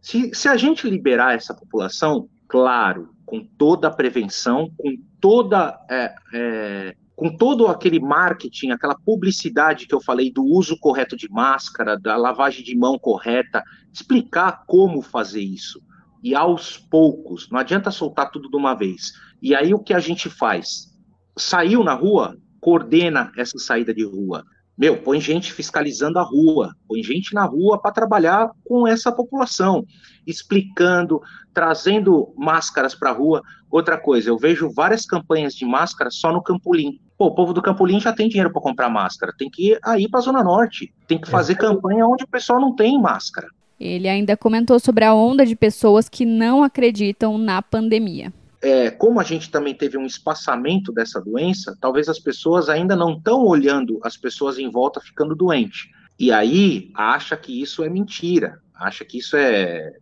Se, 0.00 0.34
se 0.34 0.48
a 0.48 0.56
gente 0.56 0.88
liberar 0.88 1.34
essa 1.34 1.52
população, 1.54 2.28
claro, 2.46 3.10
com 3.26 3.44
toda 3.44 3.88
a 3.88 3.90
prevenção, 3.90 4.70
com 4.78 4.96
toda 5.20 5.78
é, 5.90 6.14
é, 6.32 6.96
com 7.18 7.36
todo 7.36 7.66
aquele 7.66 7.98
marketing, 7.98 8.70
aquela 8.70 8.94
publicidade 8.94 9.88
que 9.88 9.94
eu 9.94 10.00
falei 10.00 10.30
do 10.30 10.44
uso 10.44 10.78
correto 10.78 11.16
de 11.16 11.28
máscara, 11.28 11.98
da 11.98 12.16
lavagem 12.16 12.62
de 12.62 12.76
mão 12.76 12.96
correta, 12.96 13.64
explicar 13.92 14.62
como 14.68 15.02
fazer 15.02 15.42
isso. 15.42 15.82
E 16.22 16.32
aos 16.32 16.78
poucos, 16.78 17.50
não 17.50 17.58
adianta 17.58 17.90
soltar 17.90 18.30
tudo 18.30 18.48
de 18.48 18.56
uma 18.56 18.72
vez. 18.72 19.14
E 19.42 19.52
aí 19.52 19.74
o 19.74 19.80
que 19.80 19.92
a 19.92 19.98
gente 19.98 20.30
faz? 20.30 20.96
Saiu 21.36 21.82
na 21.82 21.92
rua, 21.92 22.38
coordena 22.60 23.32
essa 23.36 23.58
saída 23.58 23.92
de 23.92 24.04
rua. 24.04 24.44
Meu, 24.78 24.96
põe 24.96 25.20
gente 25.20 25.52
fiscalizando 25.52 26.20
a 26.20 26.22
rua, 26.22 26.72
põe 26.86 27.02
gente 27.02 27.34
na 27.34 27.44
rua 27.44 27.80
para 27.82 27.90
trabalhar 27.90 28.48
com 28.64 28.86
essa 28.86 29.10
população, 29.10 29.84
explicando, 30.24 31.20
trazendo 31.52 32.32
máscaras 32.36 32.94
para 32.94 33.10
a 33.10 33.12
rua. 33.12 33.42
Outra 33.68 33.98
coisa, 33.98 34.30
eu 34.30 34.38
vejo 34.38 34.70
várias 34.70 35.04
campanhas 35.04 35.52
de 35.54 35.64
máscara 35.66 36.10
só 36.12 36.32
no 36.32 36.40
Campolim. 36.40 37.00
Pô, 37.18 37.26
o 37.26 37.34
povo 37.34 37.52
do 37.52 37.60
Campolim 37.60 37.98
já 37.98 38.12
tem 38.12 38.28
dinheiro 38.28 38.52
para 38.52 38.62
comprar 38.62 38.88
máscara, 38.88 39.34
tem 39.36 39.50
que 39.50 39.72
ir 39.72 39.80
aí 39.84 40.08
para 40.08 40.20
a 40.20 40.22
Zona 40.22 40.44
Norte, 40.44 40.94
tem 41.08 41.20
que 41.20 41.28
fazer 41.28 41.54
é. 41.54 41.56
campanha 41.56 42.06
onde 42.06 42.22
o 42.22 42.28
pessoal 42.28 42.60
não 42.60 42.76
tem 42.76 43.00
máscara. 43.02 43.48
Ele 43.80 44.08
ainda 44.08 44.36
comentou 44.36 44.78
sobre 44.78 45.04
a 45.04 45.12
onda 45.12 45.44
de 45.44 45.56
pessoas 45.56 46.08
que 46.08 46.24
não 46.24 46.62
acreditam 46.62 47.36
na 47.36 47.60
pandemia 47.60 48.32
é, 48.60 48.90
como 48.90 49.20
a 49.20 49.24
gente 49.24 49.50
também 49.50 49.74
teve 49.74 49.96
um 49.96 50.06
espaçamento 50.06 50.92
dessa 50.92 51.20
doença, 51.20 51.76
talvez 51.80 52.08
as 52.08 52.18
pessoas 52.18 52.68
ainda 52.68 52.96
não 52.96 53.12
estão 53.12 53.44
olhando 53.44 54.00
as 54.02 54.16
pessoas 54.16 54.58
em 54.58 54.70
volta 54.70 55.00
ficando 55.00 55.34
doente. 55.34 55.90
E 56.18 56.32
aí 56.32 56.90
acha 56.94 57.36
que 57.36 57.62
isso 57.62 57.84
é 57.84 57.88
mentira, 57.88 58.60
acha 58.74 59.04
que 59.04 59.18
isso 59.18 59.36
é, 59.36 59.92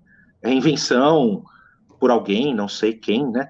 é 0.43 0.53
invenção 0.53 1.45
por 2.01 2.11
alguém, 2.11 2.55
não 2.55 2.69
sei 2.69 2.95
quem, 2.95 3.31
né? 3.31 3.49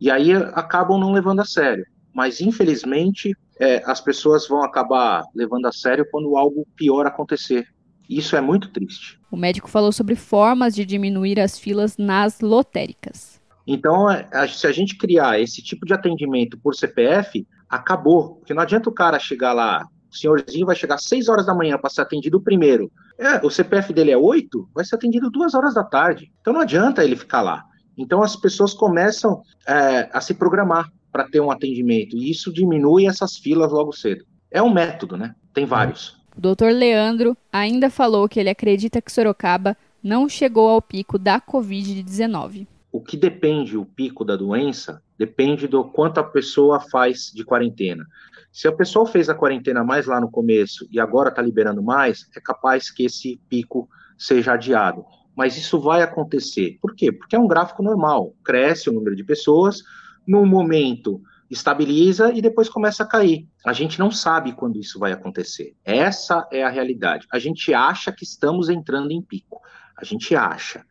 E 0.00 0.10
aí 0.10 0.32
acabam 0.32 0.98
não 0.98 1.12
levando 1.12 1.40
a 1.40 1.44
sério. 1.44 1.86
Mas 2.12 2.40
infelizmente 2.40 3.36
é, 3.60 3.82
as 3.86 4.00
pessoas 4.00 4.48
vão 4.48 4.64
acabar 4.64 5.22
levando 5.34 5.66
a 5.66 5.72
sério 5.72 6.06
quando 6.10 6.36
algo 6.36 6.66
pior 6.76 7.06
acontecer. 7.06 7.68
Isso 8.08 8.34
é 8.34 8.40
muito 8.40 8.70
triste. 8.70 9.20
O 9.30 9.36
médico 9.36 9.68
falou 9.68 9.92
sobre 9.92 10.16
formas 10.16 10.74
de 10.74 10.84
diminuir 10.84 11.38
as 11.38 11.58
filas 11.58 11.96
nas 11.96 12.40
lotéricas 12.40 13.37
Então, 13.70 14.06
se 14.48 14.66
a 14.66 14.72
gente 14.72 14.96
criar 14.96 15.38
esse 15.38 15.62
tipo 15.62 15.84
de 15.84 15.92
atendimento 15.92 16.58
por 16.58 16.74
CPF, 16.74 17.46
acabou. 17.68 18.36
Porque 18.36 18.54
não 18.54 18.62
adianta 18.62 18.88
o 18.88 18.94
cara 18.94 19.18
chegar 19.18 19.52
lá, 19.52 19.86
o 20.10 20.16
senhorzinho 20.16 20.64
vai 20.64 20.74
chegar 20.74 20.94
às 20.94 21.04
6 21.04 21.28
horas 21.28 21.44
da 21.44 21.54
manhã 21.54 21.76
para 21.76 21.90
ser 21.90 22.00
atendido 22.00 22.40
primeiro. 22.40 22.90
É, 23.18 23.44
o 23.44 23.50
CPF 23.50 23.92
dele 23.92 24.10
é 24.10 24.16
8, 24.16 24.70
vai 24.74 24.86
ser 24.86 24.94
atendido 24.94 25.30
2 25.30 25.54
horas 25.54 25.74
da 25.74 25.84
tarde. 25.84 26.32
Então 26.40 26.54
não 26.54 26.62
adianta 26.62 27.04
ele 27.04 27.14
ficar 27.14 27.42
lá. 27.42 27.62
Então 27.96 28.22
as 28.22 28.34
pessoas 28.36 28.72
começam 28.72 29.42
é, 29.66 30.08
a 30.12 30.20
se 30.22 30.32
programar 30.32 30.90
para 31.12 31.28
ter 31.28 31.40
um 31.40 31.50
atendimento. 31.50 32.16
E 32.16 32.30
isso 32.30 32.50
diminui 32.50 33.06
essas 33.06 33.36
filas 33.36 33.70
logo 33.70 33.92
cedo. 33.92 34.24
É 34.50 34.62
um 34.62 34.72
método, 34.72 35.18
né? 35.18 35.34
Tem 35.52 35.66
vários. 35.66 36.16
O 36.34 36.40
doutor 36.40 36.72
Leandro 36.72 37.36
ainda 37.52 37.90
falou 37.90 38.28
que 38.28 38.40
ele 38.40 38.48
acredita 38.48 39.02
que 39.02 39.12
Sorocaba 39.12 39.76
não 40.02 40.26
chegou 40.26 40.68
ao 40.68 40.80
pico 40.80 41.18
da 41.18 41.38
Covid-19. 41.38 42.66
O 42.90 43.00
que 43.00 43.16
depende 43.16 43.76
o 43.76 43.84
pico 43.84 44.24
da 44.24 44.34
doença 44.34 45.02
depende 45.18 45.68
do 45.68 45.84
quanto 45.84 46.18
a 46.18 46.24
pessoa 46.24 46.80
faz 46.80 47.30
de 47.34 47.44
quarentena. 47.44 48.06
Se 48.50 48.66
a 48.66 48.72
pessoa 48.72 49.06
fez 49.06 49.28
a 49.28 49.34
quarentena 49.34 49.84
mais 49.84 50.06
lá 50.06 50.20
no 50.20 50.30
começo 50.30 50.88
e 50.90 50.98
agora 50.98 51.28
está 51.28 51.42
liberando 51.42 51.82
mais, 51.82 52.26
é 52.34 52.40
capaz 52.40 52.90
que 52.90 53.04
esse 53.04 53.40
pico 53.48 53.88
seja 54.16 54.54
adiado. 54.54 55.04
Mas 55.36 55.56
isso 55.56 55.78
vai 55.78 56.02
acontecer. 56.02 56.78
Por 56.80 56.94
quê? 56.94 57.12
Porque 57.12 57.36
é 57.36 57.38
um 57.38 57.46
gráfico 57.46 57.82
normal. 57.82 58.34
Cresce 58.42 58.88
o 58.88 58.92
número 58.92 59.14
de 59.14 59.22
pessoas, 59.22 59.82
no 60.26 60.44
momento 60.46 61.20
estabiliza 61.50 62.32
e 62.32 62.42
depois 62.42 62.68
começa 62.68 63.02
a 63.02 63.06
cair. 63.06 63.48
A 63.64 63.72
gente 63.72 63.98
não 63.98 64.10
sabe 64.10 64.52
quando 64.52 64.78
isso 64.78 64.98
vai 64.98 65.12
acontecer. 65.12 65.74
Essa 65.84 66.46
é 66.52 66.62
a 66.62 66.68
realidade. 66.68 67.26
A 67.32 67.38
gente 67.38 67.72
acha 67.72 68.12
que 68.12 68.24
estamos 68.24 68.68
entrando 68.68 69.10
em 69.10 69.22
pico. 69.22 69.60
A 69.96 70.04
gente 70.04 70.34
acha. 70.36 70.84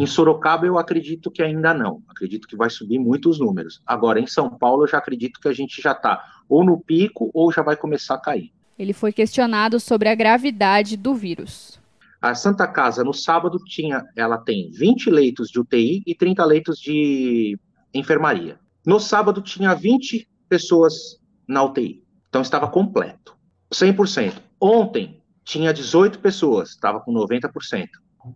Em 0.00 0.06
Sorocaba, 0.06 0.64
eu 0.64 0.78
acredito 0.78 1.30
que 1.30 1.42
ainda 1.42 1.74
não. 1.74 2.02
Acredito 2.08 2.48
que 2.48 2.56
vai 2.56 2.70
subir 2.70 2.98
muito 2.98 3.28
os 3.28 3.38
números. 3.38 3.82
Agora, 3.86 4.18
em 4.18 4.26
São 4.26 4.48
Paulo, 4.48 4.84
eu 4.84 4.88
já 4.88 4.96
acredito 4.96 5.38
que 5.38 5.46
a 5.46 5.52
gente 5.52 5.82
já 5.82 5.92
está 5.92 6.24
ou 6.48 6.64
no 6.64 6.80
pico 6.80 7.30
ou 7.34 7.52
já 7.52 7.60
vai 7.60 7.76
começar 7.76 8.14
a 8.14 8.18
cair. 8.18 8.50
Ele 8.78 8.94
foi 8.94 9.12
questionado 9.12 9.78
sobre 9.78 10.08
a 10.08 10.14
gravidade 10.14 10.96
do 10.96 11.14
vírus. 11.14 11.78
A 12.18 12.34
Santa 12.34 12.66
Casa, 12.66 13.04
no 13.04 13.12
sábado, 13.12 13.58
tinha, 13.62 14.02
ela 14.16 14.38
tem 14.38 14.70
20 14.70 15.10
leitos 15.10 15.50
de 15.50 15.60
UTI 15.60 16.02
e 16.06 16.14
30 16.14 16.46
leitos 16.46 16.78
de 16.78 17.58
enfermaria. 17.92 18.58
No 18.86 18.98
sábado, 18.98 19.42
tinha 19.42 19.74
20 19.74 20.26
pessoas 20.48 20.94
na 21.46 21.62
UTI. 21.62 22.02
Então, 22.30 22.40
estava 22.40 22.70
completo. 22.70 23.36
100%. 23.70 24.32
Ontem, 24.58 25.20
tinha 25.44 25.74
18 25.74 26.20
pessoas, 26.20 26.70
estava 26.70 27.00
com 27.00 27.12
90%. 27.12 27.86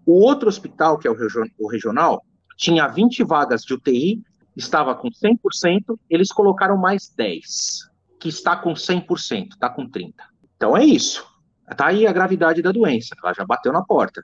O 0.07 0.25
outro 0.25 0.49
hospital, 0.49 0.99
que 0.99 1.07
é 1.07 1.11
o, 1.11 1.67
regional, 1.69 2.25
tinha 2.57 2.87
20 2.87 3.25
vagas 3.25 3.63
de 3.63 3.75
UTI, 3.75 4.23
estava 4.57 4.95
com 4.95 5.09
100%, 5.09 5.99
eles 6.09 6.33
colocaram 6.33 6.77
mais 6.77 7.13
10, 7.15 7.91
que 8.21 8.29
está 8.29 8.57
com 8.57 8.73
100%, 8.73 9.53
está 9.53 9.69
com 9.69 9.89
30%. 9.89 10.13
Então 10.57 10.77
é 10.77 10.85
isso. 10.85 11.27
Está 11.71 11.89
aí 11.89 12.07
a 12.07 12.13
gravidade 12.13 12.63
da 12.63 12.73
doença, 12.73 13.15
ela 13.23 13.33
já 13.33 13.45
bateu 13.45 13.73
na 13.73 13.83
porta. 13.83 14.23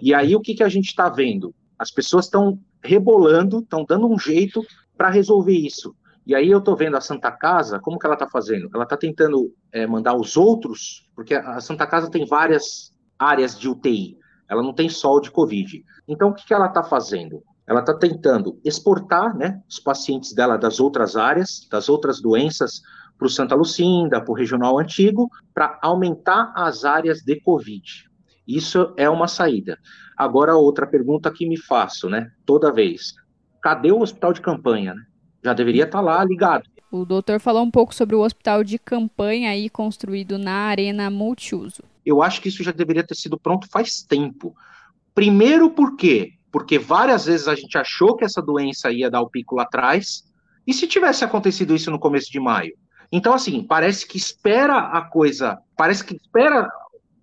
E 0.00 0.14
aí 0.14 0.34
o 0.34 0.40
que, 0.40 0.54
que 0.54 0.62
a 0.62 0.68
gente 0.68 0.88
está 0.88 1.08
vendo? 1.08 1.54
As 1.78 1.90
pessoas 1.90 2.26
estão 2.26 2.58
rebolando, 2.82 3.60
estão 3.60 3.84
dando 3.84 4.08
um 4.08 4.18
jeito 4.18 4.64
para 4.96 5.10
resolver 5.10 5.56
isso. 5.56 5.94
E 6.24 6.34
aí 6.34 6.48
eu 6.48 6.58
estou 6.58 6.76
vendo 6.76 6.96
a 6.96 7.00
Santa 7.00 7.32
Casa, 7.32 7.80
como 7.80 7.98
que 7.98 8.06
ela 8.06 8.14
está 8.14 8.28
fazendo? 8.28 8.68
Ela 8.72 8.84
está 8.84 8.96
tentando 8.96 9.52
é, 9.72 9.86
mandar 9.86 10.14
os 10.14 10.36
outros, 10.36 11.08
porque 11.16 11.34
a 11.34 11.60
Santa 11.60 11.86
Casa 11.86 12.10
tem 12.10 12.24
várias 12.24 12.92
áreas 13.18 13.58
de 13.58 13.68
UTI. 13.68 14.18
Ela 14.52 14.62
não 14.62 14.74
tem 14.74 14.86
o 14.86 15.20
de 15.20 15.30
Covid. 15.30 15.82
Então, 16.06 16.28
o 16.28 16.34
que, 16.34 16.46
que 16.46 16.52
ela 16.52 16.66
está 16.66 16.82
fazendo? 16.82 17.42
Ela 17.66 17.80
está 17.80 17.94
tentando 17.94 18.60
exportar 18.62 19.34
né, 19.34 19.62
os 19.66 19.78
pacientes 19.78 20.34
dela 20.34 20.58
das 20.58 20.78
outras 20.78 21.16
áreas, 21.16 21.66
das 21.70 21.88
outras 21.88 22.20
doenças, 22.20 22.82
para 23.16 23.26
o 23.26 23.30
Santa 23.30 23.54
Lucinda, 23.54 24.20
para 24.20 24.30
o 24.30 24.36
regional 24.36 24.78
antigo, 24.78 25.30
para 25.54 25.78
aumentar 25.80 26.52
as 26.54 26.84
áreas 26.84 27.22
de 27.22 27.40
Covid. 27.40 28.10
Isso 28.46 28.92
é 28.98 29.08
uma 29.08 29.26
saída. 29.26 29.78
Agora, 30.18 30.54
outra 30.54 30.86
pergunta 30.86 31.30
que 31.30 31.48
me 31.48 31.56
faço, 31.56 32.10
né, 32.10 32.30
toda 32.44 32.70
vez: 32.70 33.14
cadê 33.62 33.90
o 33.90 34.02
hospital 34.02 34.34
de 34.34 34.42
campanha? 34.42 34.94
Né? 34.94 35.02
Já 35.42 35.54
deveria 35.54 35.84
estar 35.84 35.98
tá 35.98 36.04
lá 36.04 36.22
ligado. 36.22 36.68
O 36.92 37.04
doutor 37.04 37.40
falou 37.40 37.64
um 37.64 37.70
pouco 37.70 37.92
sobre 37.94 38.14
o 38.14 38.20
hospital 38.20 38.62
de 38.62 38.78
campanha 38.78 39.50
aí 39.50 39.68
construído 39.68 40.38
na 40.38 40.52
Arena 40.52 41.10
Multiuso 41.10 41.82
eu 42.04 42.22
acho 42.22 42.40
que 42.40 42.48
isso 42.48 42.62
já 42.62 42.72
deveria 42.72 43.06
ter 43.06 43.14
sido 43.14 43.38
pronto 43.38 43.68
faz 43.68 44.02
tempo. 44.02 44.54
Primeiro, 45.14 45.70
por 45.70 45.96
quê? 45.96 46.32
Porque 46.50 46.78
várias 46.78 47.26
vezes 47.26 47.48
a 47.48 47.54
gente 47.54 47.78
achou 47.78 48.16
que 48.16 48.24
essa 48.24 48.42
doença 48.42 48.90
ia 48.90 49.10
dar 49.10 49.20
o 49.20 49.28
pico 49.28 49.54
lá 49.56 49.62
atrás, 49.62 50.24
e 50.66 50.72
se 50.72 50.86
tivesse 50.86 51.24
acontecido 51.24 51.74
isso 51.74 51.90
no 51.90 51.98
começo 51.98 52.30
de 52.30 52.38
maio? 52.38 52.76
Então, 53.10 53.34
assim, 53.34 53.62
parece 53.62 54.06
que 54.06 54.16
espera 54.16 54.78
a 54.78 55.02
coisa, 55.02 55.58
parece 55.76 56.04
que 56.04 56.14
espera 56.14 56.68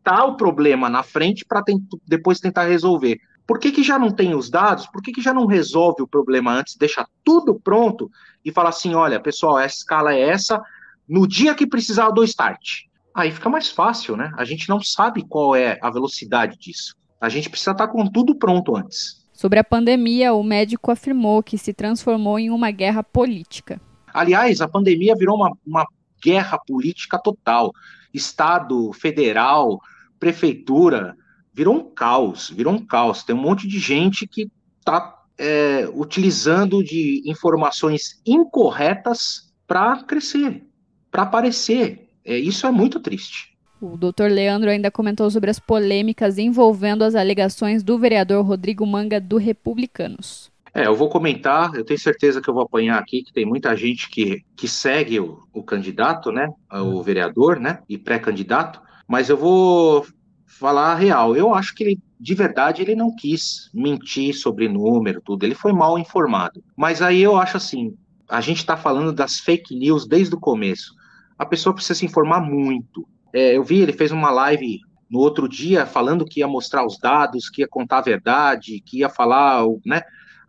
tal 0.03 0.35
problema 0.35 0.89
na 0.89 1.03
frente 1.03 1.45
para 1.45 1.63
depois 2.07 2.39
tentar 2.39 2.65
resolver. 2.65 3.19
Por 3.49 3.57
que, 3.57 3.71
que 3.71 3.81
já 3.81 3.97
não 3.97 4.11
tem 4.11 4.35
os 4.35 4.47
dados? 4.47 4.85
Por 4.85 5.01
que, 5.01 5.11
que 5.11 5.23
já 5.23 5.33
não 5.33 5.47
resolve 5.47 6.03
o 6.03 6.07
problema 6.07 6.53
antes, 6.53 6.75
deixa 6.75 7.03
tudo 7.23 7.59
pronto 7.59 8.07
e 8.45 8.51
fala 8.51 8.69
assim: 8.69 8.93
olha, 8.93 9.19
pessoal, 9.19 9.57
a 9.57 9.65
escala 9.65 10.13
é 10.13 10.21
essa, 10.21 10.61
no 11.07 11.27
dia 11.27 11.55
que 11.55 11.65
precisar 11.65 12.05
eu 12.05 12.13
dou 12.13 12.23
start. 12.23 12.83
Aí 13.11 13.31
fica 13.31 13.49
mais 13.49 13.67
fácil, 13.67 14.15
né? 14.15 14.31
A 14.37 14.45
gente 14.45 14.69
não 14.69 14.79
sabe 14.83 15.25
qual 15.27 15.55
é 15.55 15.79
a 15.81 15.89
velocidade 15.89 16.59
disso. 16.59 16.95
A 17.19 17.27
gente 17.27 17.49
precisa 17.49 17.71
estar 17.71 17.87
com 17.87 18.05
tudo 18.05 18.35
pronto 18.35 18.77
antes. 18.77 19.27
Sobre 19.33 19.57
a 19.57 19.63
pandemia, 19.63 20.31
o 20.31 20.43
médico 20.43 20.91
afirmou 20.91 21.41
que 21.41 21.57
se 21.57 21.73
transformou 21.73 22.37
em 22.37 22.51
uma 22.51 22.69
guerra 22.69 23.03
política. 23.03 23.81
Aliás, 24.13 24.61
a 24.61 24.67
pandemia 24.67 25.15
virou 25.15 25.35
uma, 25.35 25.57
uma 25.65 25.87
guerra 26.23 26.59
política 26.67 27.17
total. 27.17 27.71
Estado, 28.13 28.93
federal, 28.93 29.81
prefeitura, 30.19 31.17
virou 31.59 31.75
um 31.75 31.83
caos, 31.83 32.49
virou 32.49 32.73
um 32.73 32.85
caos. 32.85 33.21
Tem 33.21 33.35
um 33.35 33.41
monte 33.41 33.67
de 33.67 33.79
gente 33.79 34.25
que 34.25 34.49
está 34.79 35.13
é, 35.37 35.89
utilizando 35.93 36.81
de 36.81 37.21
informações 37.25 38.21
incorretas 38.25 39.51
para 39.67 40.01
crescer, 40.03 40.63
para 41.11 41.23
aparecer. 41.23 42.07
É, 42.23 42.37
isso 42.37 42.65
é 42.65 42.71
muito 42.71 42.97
triste. 43.01 43.57
O 43.81 43.97
doutor 43.97 44.31
Leandro 44.31 44.69
ainda 44.69 44.89
comentou 44.89 45.29
sobre 45.29 45.49
as 45.49 45.59
polêmicas 45.59 46.37
envolvendo 46.37 47.03
as 47.03 47.13
alegações 47.13 47.83
do 47.83 47.99
vereador 47.99 48.45
Rodrigo 48.45 48.85
Manga 48.87 49.19
do 49.19 49.35
Republicanos. 49.35 50.49
É, 50.73 50.87
eu 50.87 50.95
vou 50.95 51.09
comentar, 51.09 51.75
eu 51.75 51.83
tenho 51.83 51.99
certeza 51.99 52.41
que 52.41 52.49
eu 52.49 52.53
vou 52.53 52.63
apanhar 52.63 52.99
aqui, 52.99 53.21
que 53.21 53.33
tem 53.33 53.45
muita 53.45 53.75
gente 53.75 54.09
que, 54.09 54.45
que 54.55 54.67
segue 54.67 55.19
o, 55.19 55.39
o 55.51 55.61
candidato, 55.61 56.31
né, 56.31 56.47
o 56.71 57.01
vereador, 57.03 57.59
né, 57.59 57.79
e 57.89 57.97
pré-candidato, 57.97 58.79
mas 59.07 59.29
eu 59.29 59.35
vou 59.35 60.05
falar 60.49 60.91
a 60.91 60.95
real. 60.95 61.35
Eu 61.35 61.53
acho 61.53 61.73
que 61.73 61.83
ele, 61.83 61.99
de 62.19 62.33
verdade, 62.35 62.81
ele 62.81 62.95
não 62.95 63.15
quis 63.15 63.69
mentir 63.73 64.35
sobre 64.35 64.67
número, 64.67 65.21
tudo, 65.21 65.45
ele 65.45 65.55
foi 65.55 65.71
mal 65.71 65.97
informado. 65.97 66.63
Mas 66.75 67.01
aí 67.01 67.21
eu 67.21 67.37
acho 67.37 67.55
assim, 67.57 67.95
a 68.27 68.41
gente 68.41 68.57
está 68.57 68.75
falando 68.75 69.13
das 69.13 69.39
fake 69.39 69.75
news 69.75 70.07
desde 70.07 70.35
o 70.35 70.39
começo 70.39 70.99
a 71.39 71.45
pessoa 71.45 71.73
precisa 71.73 71.97
se 71.97 72.05
informar 72.05 72.41
muito. 72.41 73.07
É, 73.33 73.55
eu 73.55 73.63
vi, 73.63 73.79
ele 73.79 73.93
fez 73.93 74.11
uma 74.11 74.29
live 74.29 74.81
no 75.09 75.19
outro 75.19 75.47
dia 75.47 75.85
falando 75.85 76.25
que 76.25 76.41
ia 76.41 76.47
mostrar 76.47 76.85
os 76.85 76.99
dados, 76.99 77.49
que 77.49 77.61
ia 77.61 77.67
contar 77.67 77.99
a 77.99 78.01
verdade, 78.01 78.83
que 78.85 78.99
ia 78.99 79.09
falar, 79.09 79.63
né? 79.85 80.01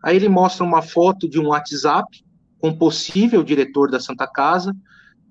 Aí 0.03 0.17
ele 0.17 0.27
mostra 0.27 0.65
uma 0.65 0.81
foto 0.81 1.29
de 1.29 1.39
um 1.39 1.47
WhatsApp 1.47 2.25
com 2.59 2.75
possível 2.75 3.41
diretor 3.41 3.89
da 3.89 4.01
Santa 4.01 4.27
Casa 4.27 4.75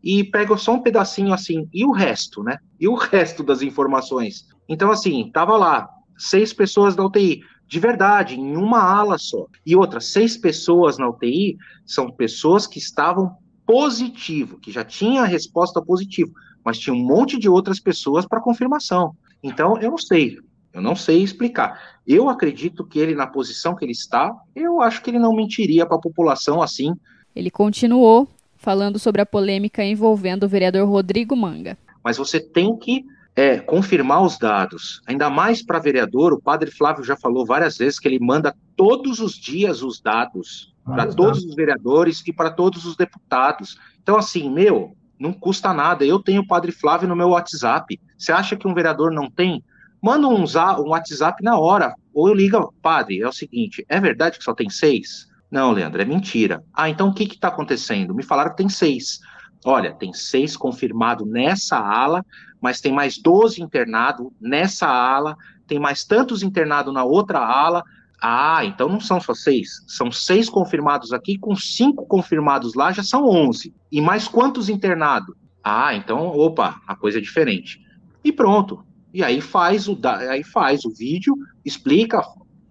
e 0.03 0.25
pega 0.25 0.57
só 0.57 0.73
um 0.73 0.83
pedacinho 0.83 1.35
assim, 1.35 1.69
e 1.75 1.85
o 1.85 1.93
resto, 1.93 2.43
né? 2.43 2.57
E 2.81 2.89
o 2.89 2.95
resto 2.97 3.43
das 3.43 3.61
informações. 3.61 4.47
Então, 4.71 4.93
assim, 4.93 5.29
tava 5.33 5.57
lá, 5.57 5.91
seis 6.17 6.53
pessoas 6.53 6.95
da 6.95 7.05
UTI, 7.05 7.43
de 7.67 7.81
verdade, 7.81 8.39
em 8.39 8.57
uma 8.57 8.81
ala 8.81 9.19
só. 9.19 9.47
E 9.67 9.75
outra, 9.75 10.01
seis 10.01 10.37
pessoas 10.37 10.97
na 10.97 11.09
UTI 11.09 11.57
são 11.85 12.09
pessoas 12.09 12.69
que 12.69 12.79
estavam 12.79 13.33
positivo, 13.67 14.61
que 14.61 14.71
já 14.71 14.85
tinha 14.85 15.23
a 15.23 15.27
resposta 15.27 15.83
positiva, 15.83 16.31
mas 16.65 16.79
tinha 16.79 16.95
um 16.95 17.05
monte 17.05 17.37
de 17.37 17.49
outras 17.49 17.81
pessoas 17.81 18.25
para 18.25 18.41
confirmação. 18.41 19.13
Então, 19.43 19.77
eu 19.81 19.91
não 19.91 19.99
sei, 19.99 20.39
eu 20.73 20.81
não 20.81 20.95
sei 20.95 21.21
explicar. 21.21 21.99
Eu 22.07 22.29
acredito 22.29 22.87
que 22.87 23.01
ele, 23.01 23.17
na 23.17 23.27
posição 23.27 23.75
que 23.75 23.85
ele 23.85 23.93
está, 23.93 24.33
eu 24.55 24.81
acho 24.81 25.03
que 25.03 25.11
ele 25.11 25.19
não 25.19 25.35
mentiria 25.35 25.85
para 25.85 25.97
a 25.97 26.01
população 26.01 26.63
assim. 26.63 26.95
Ele 27.35 27.51
continuou 27.51 28.29
falando 28.57 29.01
sobre 29.01 29.21
a 29.21 29.27
polêmica 29.27 29.83
envolvendo 29.83 30.45
o 30.45 30.49
vereador 30.49 30.89
Rodrigo 30.89 31.35
Manga. 31.35 31.77
Mas 32.05 32.19
você 32.19 32.39
tem 32.39 32.77
que 32.77 33.05
é, 33.35 33.59
confirmar 33.59 34.23
os 34.23 34.39
dados, 34.39 35.01
ainda 35.07 35.31
mais 35.31 35.63
para 35.63 35.79
vereador. 35.79 36.33
O 36.33 36.41
padre 36.41 36.71
Flávio 36.71 37.05
já 37.05 37.17
falou 37.17 37.47
várias 37.47 37.79
vezes 37.79 37.99
que 37.99 38.09
ele 38.09 38.19
manda 38.19 38.55
todos 38.77 39.21
os 39.21 39.35
dias 39.35 39.83
os 39.83 40.01
dados 40.01 40.75
para 40.85 41.07
todos 41.07 41.45
os 41.45 41.55
vereadores 41.55 42.23
e 42.27 42.33
para 42.33 42.51
todos 42.51 42.85
os 42.85 42.97
deputados. 42.97 43.79
Então, 44.03 44.17
assim, 44.17 44.51
meu, 44.51 44.97
não 45.19 45.33
custa 45.33 45.73
nada. 45.73 46.05
Eu 46.05 46.19
tenho 46.19 46.43
o 46.43 46.47
Padre 46.47 46.73
Flávio 46.73 47.09
no 47.09 47.15
meu 47.15 47.29
WhatsApp. 47.29 48.01
Você 48.19 48.33
acha 48.33 48.57
que 48.57 48.67
um 48.67 48.75
vereador 48.75 49.13
não 49.13 49.31
tem? 49.31 49.63
Manda 50.03 50.27
um, 50.27 50.45
um 50.45 50.89
WhatsApp 50.89 51.43
na 51.45 51.59
hora. 51.59 51.95
Ou 52.13 52.29
eu 52.29 52.35
ligo, 52.35 52.75
padre, 52.83 53.21
é 53.21 53.29
o 53.29 53.33
seguinte: 53.33 53.85
é 53.89 54.01
verdade 54.01 54.39
que 54.39 54.45
só 54.45 54.55
tem 54.55 54.69
seis? 54.69 55.29
Não, 55.51 55.73
Leandro, 55.73 56.01
é 56.01 56.05
mentira. 56.05 56.65
Ah, 56.73 56.89
então 56.89 57.09
o 57.09 57.15
que 57.15 57.25
está 57.25 57.49
acontecendo? 57.49 58.15
Me 58.15 58.23
falaram 58.23 58.51
que 58.51 58.57
tem 58.57 58.69
seis. 58.69 59.21
Olha, 59.65 59.93
tem 59.93 60.13
seis 60.13 60.57
confirmados 60.57 61.27
nessa 61.29 61.79
ala, 61.79 62.25
mas 62.61 62.81
tem 62.81 62.93
mais 62.93 63.19
12 63.19 63.63
internados 63.63 64.29
nessa 64.41 64.87
ala, 64.87 65.37
tem 65.67 65.79
mais 65.79 66.05
tantos 66.05 66.43
internados 66.43 66.93
na 66.93 67.05
outra 67.05 67.39
ala. 67.39 67.85
Ah, 68.23 68.65
então 68.65 68.89
não 68.89 69.01
são 69.01 69.21
só 69.21 69.35
seis. 69.35 69.83
São 69.87 70.11
seis 70.11 70.49
confirmados 70.49 71.13
aqui, 71.13 71.39
com 71.39 71.55
cinco 71.57 72.07
confirmados 72.07 72.75
lá, 72.75 72.93
já 72.93 73.03
são 73.03 73.25
onze. 73.27 73.75
E 73.91 74.01
mais 74.01 74.29
quantos 74.29 74.69
internados? 74.69 75.35
Ah, 75.63 75.95
então, 75.95 76.29
opa, 76.29 76.81
a 76.87 76.97
coisa 76.97 77.19
é 77.19 77.21
diferente. 77.21 77.81
E 78.25 78.33
pronto. 78.33 78.85
E 79.13 79.23
aí 79.25 79.41
faz 79.41 79.89
o, 79.89 79.99
aí 80.31 80.45
faz 80.45 80.85
o 80.85 80.91
vídeo, 80.91 81.35
explica, 81.65 82.23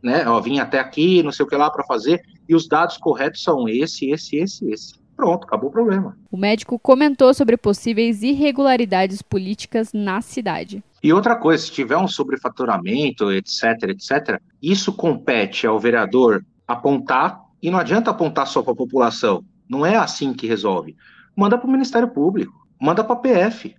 né? 0.01 0.27
Ó, 0.27 0.39
vim 0.39 0.59
até 0.59 0.79
aqui, 0.79 1.21
não 1.21 1.31
sei 1.31 1.45
o 1.45 1.47
que 1.47 1.55
lá 1.55 1.69
para 1.69 1.85
fazer, 1.85 2.21
e 2.47 2.55
os 2.55 2.67
dados 2.67 2.97
corretos 2.97 3.43
são 3.43 3.67
esse, 3.67 4.09
esse, 4.09 4.37
esse, 4.37 4.69
esse. 4.71 4.98
Pronto, 5.19 5.43
acabou 5.43 5.67
o 5.69 5.73
problema. 5.73 6.17
O 6.31 6.37
médico 6.37 6.79
comentou 6.79 7.33
sobre 7.33 7.57
possíveis 7.57 8.23
irregularidades 8.23 9.21
políticas 9.21 9.91
na 9.91 10.21
cidade. 10.21 10.81
E 11.03 11.11
outra 11.11 11.35
coisa, 11.35 11.61
se 11.61 11.73
tiver 11.73 11.97
um 11.97 12.07
sobrefaturamento, 12.07 13.29
etc, 13.29 13.89
etc, 13.89 14.41
isso 14.61 14.93
compete 14.93 15.67
ao 15.67 15.77
vereador 15.77 16.45
apontar, 16.65 17.37
e 17.61 17.69
não 17.69 17.77
adianta 17.77 18.11
apontar 18.11 18.47
só 18.47 18.61
para 18.61 18.71
a 18.71 18.77
população. 18.77 19.43
Não 19.67 19.85
é 19.85 19.97
assim 19.97 20.31
que 20.33 20.47
resolve. 20.47 20.95
Manda 21.35 21.57
para 21.57 21.67
o 21.67 21.71
Ministério 21.71 22.07
Público, 22.07 22.53
manda 22.79 23.03
para 23.03 23.15
a 23.15 23.19
PF, 23.19 23.75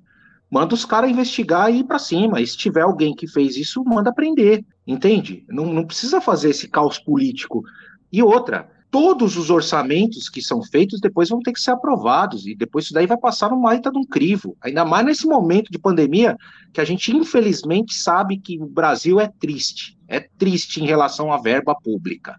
manda 0.50 0.74
os 0.74 0.84
caras 0.84 1.10
investigar 1.10 1.72
e 1.72 1.78
ir 1.78 1.84
para 1.84 1.98
cima. 1.98 2.42
E 2.42 2.46
se 2.46 2.54
tiver 2.54 2.82
alguém 2.82 3.14
que 3.14 3.26
fez 3.26 3.56
isso, 3.56 3.82
manda 3.82 4.12
prender. 4.12 4.62
Entende? 4.86 5.42
Não, 5.48 5.64
não 5.64 5.86
precisa 5.86 6.20
fazer 6.20 6.50
esse 6.50 6.68
caos 6.68 6.98
político. 6.98 7.64
E 8.12 8.22
outra, 8.22 8.68
todos 8.90 9.36
os 9.36 9.50
orçamentos 9.50 10.28
que 10.28 10.42
são 10.42 10.62
feitos 10.62 11.00
depois 11.00 11.28
vão 11.28 11.40
ter 11.40 11.52
que 11.52 11.60
ser 11.60 11.70
aprovados, 11.70 12.46
e 12.46 12.54
depois 12.54 12.86
isso 12.86 12.94
daí 12.94 13.06
vai 13.06 13.16
passar 13.16 13.50
no 13.50 13.60
maita 13.60 13.90
de 13.90 13.98
um 13.98 14.04
crivo. 14.04 14.56
Ainda 14.60 14.84
mais 14.84 15.06
nesse 15.06 15.26
momento 15.26 15.70
de 15.70 15.78
pandemia, 15.78 16.36
que 16.72 16.80
a 16.80 16.84
gente 16.84 17.14
infelizmente 17.14 17.94
sabe 17.94 18.38
que 18.38 18.60
o 18.60 18.66
Brasil 18.66 19.20
é 19.20 19.28
triste. 19.28 19.96
É 20.08 20.20
triste 20.20 20.82
em 20.82 20.86
relação 20.86 21.32
à 21.32 21.38
verba 21.40 21.74
pública. 21.74 22.36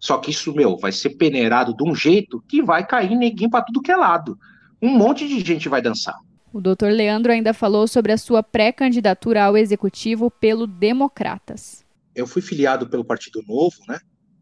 Só 0.00 0.18
que 0.18 0.32
isso, 0.32 0.52
meu, 0.52 0.76
vai 0.76 0.90
ser 0.90 1.10
peneirado 1.10 1.74
de 1.74 1.88
um 1.88 1.94
jeito 1.94 2.42
que 2.48 2.60
vai 2.60 2.84
cair 2.84 3.14
neguinho 3.14 3.50
para 3.50 3.64
tudo 3.64 3.80
que 3.80 3.92
é 3.92 3.96
lado. 3.96 4.36
Um 4.82 4.90
monte 4.90 5.26
de 5.28 5.40
gente 5.40 5.68
vai 5.68 5.80
dançar. 5.80 6.16
O 6.52 6.60
doutor 6.60 6.92
Leandro 6.92 7.32
ainda 7.32 7.54
falou 7.54 7.86
sobre 7.88 8.12
a 8.12 8.18
sua 8.18 8.42
pré-candidatura 8.42 9.44
ao 9.44 9.56
executivo 9.56 10.30
pelo 10.30 10.66
Democratas. 10.66 11.84
Eu 12.14 12.26
fui 12.26 12.42
filiado 12.42 12.88
pelo 12.88 13.04
Partido 13.04 13.42
Novo, 13.46 13.76
né? 13.88 13.98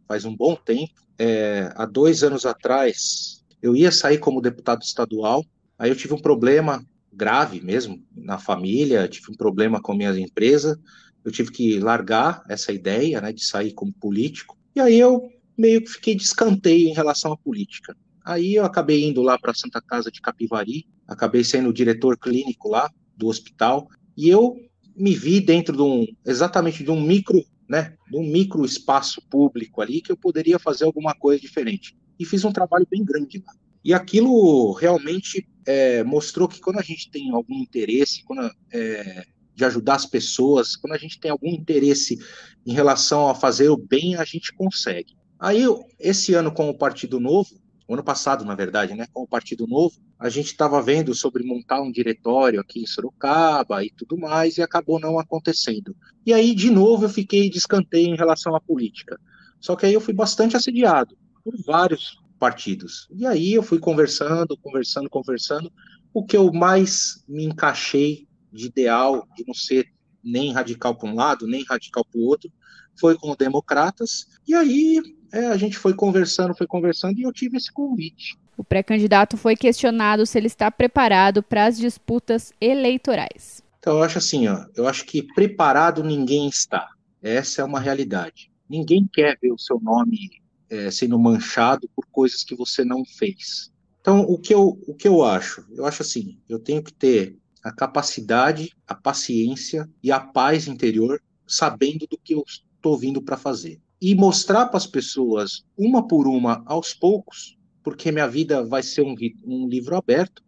Faz 0.09 0.25
um 0.25 0.35
bom 0.35 0.55
tempo 0.55 1.03
é, 1.23 1.73
há 1.77 1.87
dois 1.87 2.25
anos 2.25 2.45
atrás, 2.45 3.45
eu 3.63 3.77
ia 3.77 3.93
sair 3.93 4.19
como 4.19 4.41
deputado 4.41 4.83
estadual, 4.83 5.45
aí 5.79 5.89
eu 5.89 5.95
tive 5.95 6.15
um 6.15 6.21
problema 6.21 6.85
grave 7.13 7.61
mesmo 7.61 8.03
na 8.13 8.39
família, 8.39 9.07
tive 9.07 9.31
um 9.31 9.37
problema 9.37 9.81
com 9.81 9.93
a 9.93 9.97
minha 9.97 10.19
empresa, 10.19 10.77
eu 11.25 11.31
tive 11.31 11.53
que 11.53 11.79
largar 11.79 12.43
essa 12.49 12.73
ideia, 12.73 13.21
né, 13.21 13.33
de 13.33 13.45
sair 13.45 13.73
como 13.73 13.93
político, 13.93 14.59
e 14.75 14.81
aí 14.81 14.99
eu 14.99 15.31
meio 15.57 15.83
que 15.83 15.93
fiquei 15.93 16.17
de 16.17 16.25
escanteio 16.25 16.89
em 16.89 16.95
relação 16.95 17.33
à 17.33 17.37
política. 17.37 17.97
Aí 18.25 18.57
eu 18.57 18.65
acabei 18.65 19.05
indo 19.05 19.23
lá 19.23 19.39
para 19.39 19.53
a 19.53 19.55
Santa 19.55 19.81
Casa 19.81 20.11
de 20.11 20.21
Capivari, 20.21 20.87
acabei 21.07 21.45
sendo 21.45 21.73
diretor 21.73 22.19
clínico 22.19 22.69
lá 22.69 22.91
do 23.17 23.29
hospital, 23.29 23.87
e 24.17 24.29
eu 24.29 24.57
me 24.97 25.15
vi 25.15 25.41
dentro 25.41 25.77
de 25.77 25.83
um, 25.83 26.05
exatamente 26.27 26.83
de 26.83 26.91
um 26.91 27.01
micro 27.01 27.45
né, 27.69 27.95
num 28.11 28.23
micro 28.23 28.65
espaço 28.65 29.23
público 29.31 29.81
ali, 29.81 30.01
que 30.01 30.13
eu 30.13 30.17
poderia 30.17 30.59
fazer 30.59 30.85
alguma 30.85 31.15
coisa 31.15 31.41
diferente. 31.41 31.97
E 32.19 32.25
fiz 32.25 32.45
um 32.45 32.53
trabalho 32.53 32.87
bem 32.91 33.05
grande 33.05 33.43
lá. 33.47 33.53
E 33.85 33.93
aquilo 33.93 34.73
realmente 34.73 35.49
é, 35.67 36.05
mostrou 36.05 36.47
que 36.47 36.61
quando 36.61 36.79
a 36.79 36.83
gente 36.83 37.11
tem 37.11 37.31
algum 37.33 37.55
interesse 37.55 38.23
quando, 38.25 38.51
é, 38.73 39.25
de 39.55 39.65
ajudar 39.65 39.97
as 39.97 40.07
pessoas, 40.07 40.77
quando 40.77 40.95
a 40.95 40.99
gente 40.99 41.19
tem 41.19 41.31
algum 41.31 41.49
interesse 41.49 42.19
em 42.65 42.73
relação 42.73 43.29
a 43.29 43.35
fazer 43.35 43.69
o 43.69 43.77
bem, 43.77 44.15
a 44.17 44.25
gente 44.25 44.53
consegue. 44.55 45.15
Aí, 45.39 45.65
esse 45.99 46.35
ano 46.35 46.53
com 46.53 46.69
o 46.69 46.79
Partido 46.79 47.19
Novo, 47.19 47.51
ano 47.89 48.03
passado, 48.03 48.45
na 48.45 48.55
verdade, 48.55 48.95
né, 48.95 49.07
com 49.13 49.23
o 49.23 49.29
Partido 49.29 49.67
Novo, 49.67 49.97
a 50.19 50.29
gente 50.29 50.47
estava 50.47 50.81
vendo 50.81 51.15
sobre 51.15 51.43
montar 51.43 51.81
um 51.83 51.91
diretório 51.91 52.61
aqui 52.61 52.81
em 52.81 52.87
Sorocaba 52.87 53.85
e 53.85 53.91
tudo 53.91 54.17
mais, 54.17 54.57
e 54.57 54.63
acabou 54.63 55.01
não 55.01 55.19
acontecendo. 55.19 55.97
E 56.25 56.33
aí, 56.33 56.55
de 56.55 56.71
novo, 56.71 57.05
eu 57.05 57.09
fiquei 57.09 57.51
descanteio 57.51 58.09
em 58.09 58.17
relação 58.17 58.55
à 58.55 58.61
política. 58.61 59.19
Só 59.61 59.77
que 59.77 59.87
aí 59.87 59.95
eu 59.95 60.01
fui 60.01 60.15
bastante 60.15 60.57
assediado 60.57 61.17
por 61.45 61.55
vários 61.65 62.21
partidos. 62.39 63.09
E 63.11 63.27
aí 63.27 63.53
eu 63.53 63.63
fui 63.63 63.79
conversando, 63.79 64.57
conversando, 64.57 65.09
conversando. 65.09 65.73
O 66.13 66.25
que 66.25 66.37
eu 66.37 66.53
mais 66.53 67.25
me 67.29 67.45
encaixei 67.45 68.27
de 68.53 68.67
ideal, 68.67 69.27
de 69.37 69.45
não 69.47 69.55
ser 69.55 69.87
nem 70.23 70.53
radical 70.53 70.95
para 70.95 71.09
um 71.09 71.15
lado, 71.15 71.47
nem 71.47 71.65
radical 71.65 72.05
para 72.05 72.21
o 72.21 72.25
outro, 72.25 72.51
foi 72.99 73.17
com 73.17 73.35
democratas. 73.35 74.27
E 74.47 74.55
aí 74.55 75.01
é, 75.33 75.47
a 75.47 75.57
gente 75.57 75.79
foi 75.79 75.95
conversando, 75.95 76.55
foi 76.55 76.67
conversando 76.67 77.19
e 77.19 77.23
eu 77.23 77.33
tive 77.33 77.57
esse 77.57 77.73
convite. 77.73 78.37
O 78.57 78.63
pré-candidato 78.63 79.37
foi 79.37 79.57
questionado 79.57 80.27
se 80.27 80.39
ele 80.39 80.47
está 80.47 80.71
preparado 80.71 81.43
para 81.43 81.65
as 81.65 81.79
disputas 81.79 82.53
eleitorais. 82.61 83.63
Então 83.79 83.97
eu 83.97 84.03
acho 84.03 84.19
assim, 84.19 84.47
ó, 84.47 84.67
eu 84.77 84.87
acho 84.87 85.05
que 85.07 85.23
preparado 85.35 86.05
ninguém 86.05 86.49
está. 86.49 86.89
Essa 87.23 87.63
é 87.63 87.65
uma 87.65 87.81
realidade. 87.81 88.51
Ninguém 88.69 89.09
quer 89.13 89.39
ver 89.41 89.53
o 89.53 89.59
seu 89.59 89.81
nome 89.81 90.43
é, 90.69 90.91
sendo 90.91 91.19
manchado 91.19 91.89
por 91.95 92.07
coisas 92.07 92.45
que 92.45 92.55
você 92.55 92.85
não 92.85 93.05
fez. 93.05 93.73
Então 94.01 94.21
o 94.21 94.39
que 94.39 94.55
eu 94.55 94.79
o 94.87 94.95
que 94.95 95.09
eu 95.09 95.25
acho? 95.25 95.65
Eu 95.71 95.87
acho 95.87 96.03
assim, 96.03 96.39
eu 96.49 96.59
tenho 96.59 96.83
que 96.83 96.93
ter 96.93 97.37
a 97.63 97.73
capacidade, 97.73 98.71
a 98.87 98.95
paciência 98.95 99.89
e 100.03 100.11
a 100.11 100.19
paz 100.19 100.67
interior, 100.67 101.23
sabendo 101.47 102.07
do 102.09 102.19
que 102.19 102.35
eu 102.35 102.45
estou 102.83 102.99
vindo 102.99 103.23
para 103.23 103.37
fazer 103.37 103.81
e 104.01 104.17
mostrar 104.17 104.67
para 104.67 104.77
as 104.77 104.87
pessoas, 104.87 105.65
uma 105.79 106.05
por 106.05 106.27
uma, 106.27 106.65
aos 106.67 106.93
poucos, 106.93 107.57
porque 107.85 108.11
minha 108.11 108.27
vida 108.27 108.65
vai 108.65 108.83
ser 108.83 109.03
um, 109.03 109.15
um 109.45 109.69
livro 109.69 109.97
aberto. 109.97 110.43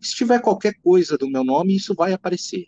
Se 0.00 0.16
tiver 0.16 0.40
qualquer 0.40 0.74
coisa 0.82 1.18
do 1.18 1.28
meu 1.28 1.44
nome, 1.44 1.76
isso 1.76 1.94
vai 1.94 2.14
aparecer. 2.14 2.66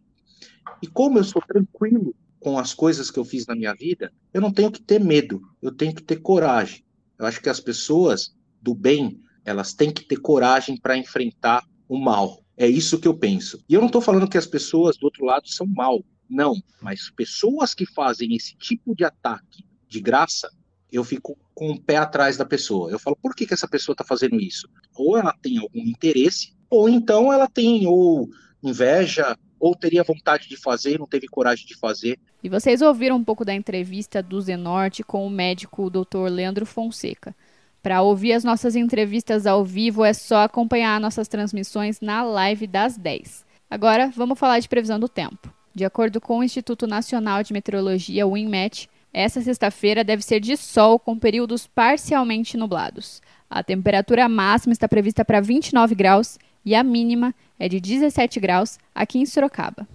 E 0.83 0.87
como 0.87 1.19
eu 1.19 1.25
sou 1.25 1.41
tranquilo 1.41 2.15
com 2.39 2.59
as 2.59 2.75
coisas 2.75 3.11
que 3.11 3.19
eu 3.19 3.25
fiz 3.25 3.47
na 3.47 3.57
minha 3.57 3.75
vida, 3.75 4.13
eu 4.35 4.43
não 4.43 4.53
tenho 4.53 4.71
que 4.71 4.83
ter 4.83 5.01
medo, 5.01 5.41
eu 5.63 5.73
tenho 5.73 5.95
que 5.95 6.03
ter 6.03 6.17
coragem. 6.17 6.85
Eu 7.19 7.25
acho 7.25 7.41
que 7.41 7.49
as 7.49 7.59
pessoas 7.59 8.37
do 8.61 8.75
bem, 8.75 9.19
elas 9.43 9.73
têm 9.73 9.91
que 9.91 10.05
ter 10.05 10.17
coragem 10.17 10.77
para 10.77 10.99
enfrentar 10.99 11.65
o 11.89 11.99
mal. 11.99 12.43
É 12.59 12.69
isso 12.69 13.01
que 13.01 13.09
eu 13.09 13.17
penso. 13.17 13.65
E 13.67 13.73
eu 13.73 13.81
não 13.81 13.87
estou 13.87 14.03
falando 14.03 14.29
que 14.29 14.37
as 14.37 14.47
pessoas 14.47 14.99
do 14.99 15.05
outro 15.05 15.25
lado 15.25 15.49
são 15.49 15.67
mal, 15.67 16.05
não. 16.29 16.55
Mas 16.81 17.11
pessoas 17.11 17.75
que 17.75 17.87
fazem 17.87 18.35
esse 18.35 18.57
tipo 18.57 18.95
de 18.95 19.05
ataque 19.05 19.65
de 19.89 20.01
graça, 20.01 20.51
eu 20.91 21.05
fico 21.05 21.37
com 21.55 21.71
o 21.71 21.81
pé 21.81 21.97
atrás 21.97 22.37
da 22.37 22.45
pessoa. 22.45 22.91
Eu 22.91 22.99
falo, 22.99 23.17
por 23.17 23.35
que, 23.35 23.47
que 23.47 23.55
essa 23.55 23.69
pessoa 23.69 23.95
está 23.95 24.05
fazendo 24.05 24.41
isso? 24.41 24.69
Ou 24.95 25.17
ela 25.17 25.35
tem 25.41 25.59
algum 25.59 25.81
interesse, 25.81 26.55
ou 26.69 26.89
então 26.89 27.33
ela 27.33 27.49
tem 27.49 27.87
ou 27.87 28.29
inveja, 28.63 29.37
ou 29.59 29.75
teria 29.75 30.05
vontade 30.05 30.49
de 30.49 30.57
fazer 30.57 30.99
não 30.99 31.07
teve 31.07 31.27
coragem 31.27 31.67
de 31.67 31.77
fazer. 31.77 32.19
E 32.43 32.49
vocês 32.49 32.83
ouviram 32.83 33.17
um 33.17 33.25
pouco 33.25 33.45
da 33.45 33.55
entrevista 33.55 34.23
do 34.23 34.41
Zenorte 34.41 35.03
com 35.03 35.27
o 35.27 35.31
médico 35.31 35.91
Dr. 35.91 36.29
Leandro 36.31 36.67
Fonseca. 36.67 37.35
Para 37.83 38.03
ouvir 38.03 38.33
as 38.33 38.45
nossas 38.45 38.75
entrevistas 38.75 39.47
ao 39.47 39.65
vivo 39.65 40.05
é 40.05 40.13
só 40.13 40.43
acompanhar 40.43 41.01
nossas 41.01 41.29
transmissões 41.29 42.01
na 42.01 42.23
live 42.23 42.67
das 42.67 42.97
10. 42.97 43.47
Agora, 43.71 44.11
vamos 44.15 44.39
falar 44.39 44.59
de 44.59 44.69
previsão 44.69 44.99
do 44.99 45.09
tempo. 45.09 45.55
De 45.77 45.85
acordo 45.85 46.23
com 46.23 46.39
o 46.39 46.43
Instituto 46.43 46.87
Nacional 46.87 47.43
de 47.43 47.53
Meteorologia, 47.53 48.27
o 48.27 48.35
INMET, 48.35 48.89
essa 49.13 49.43
sexta-feira 49.43 50.03
deve 50.03 50.23
ser 50.23 50.41
de 50.41 50.57
sol 50.57 50.99
com 50.99 51.19
períodos 51.19 51.67
parcialmente 51.67 52.57
nublados. 52.57 53.21
A 53.51 53.63
temperatura 53.63 54.27
máxima 54.27 54.73
está 54.73 54.89
prevista 54.89 55.23
para 55.23 55.39
29 55.39 55.95
graus 55.95 56.39
e 56.65 56.75
a 56.75 56.83
mínima 56.83 57.35
é 57.59 57.69
de 57.69 57.79
17 57.79 58.41
graus 58.41 58.79
aqui 58.95 59.19
em 59.19 59.27
Sorocaba. 59.27 59.87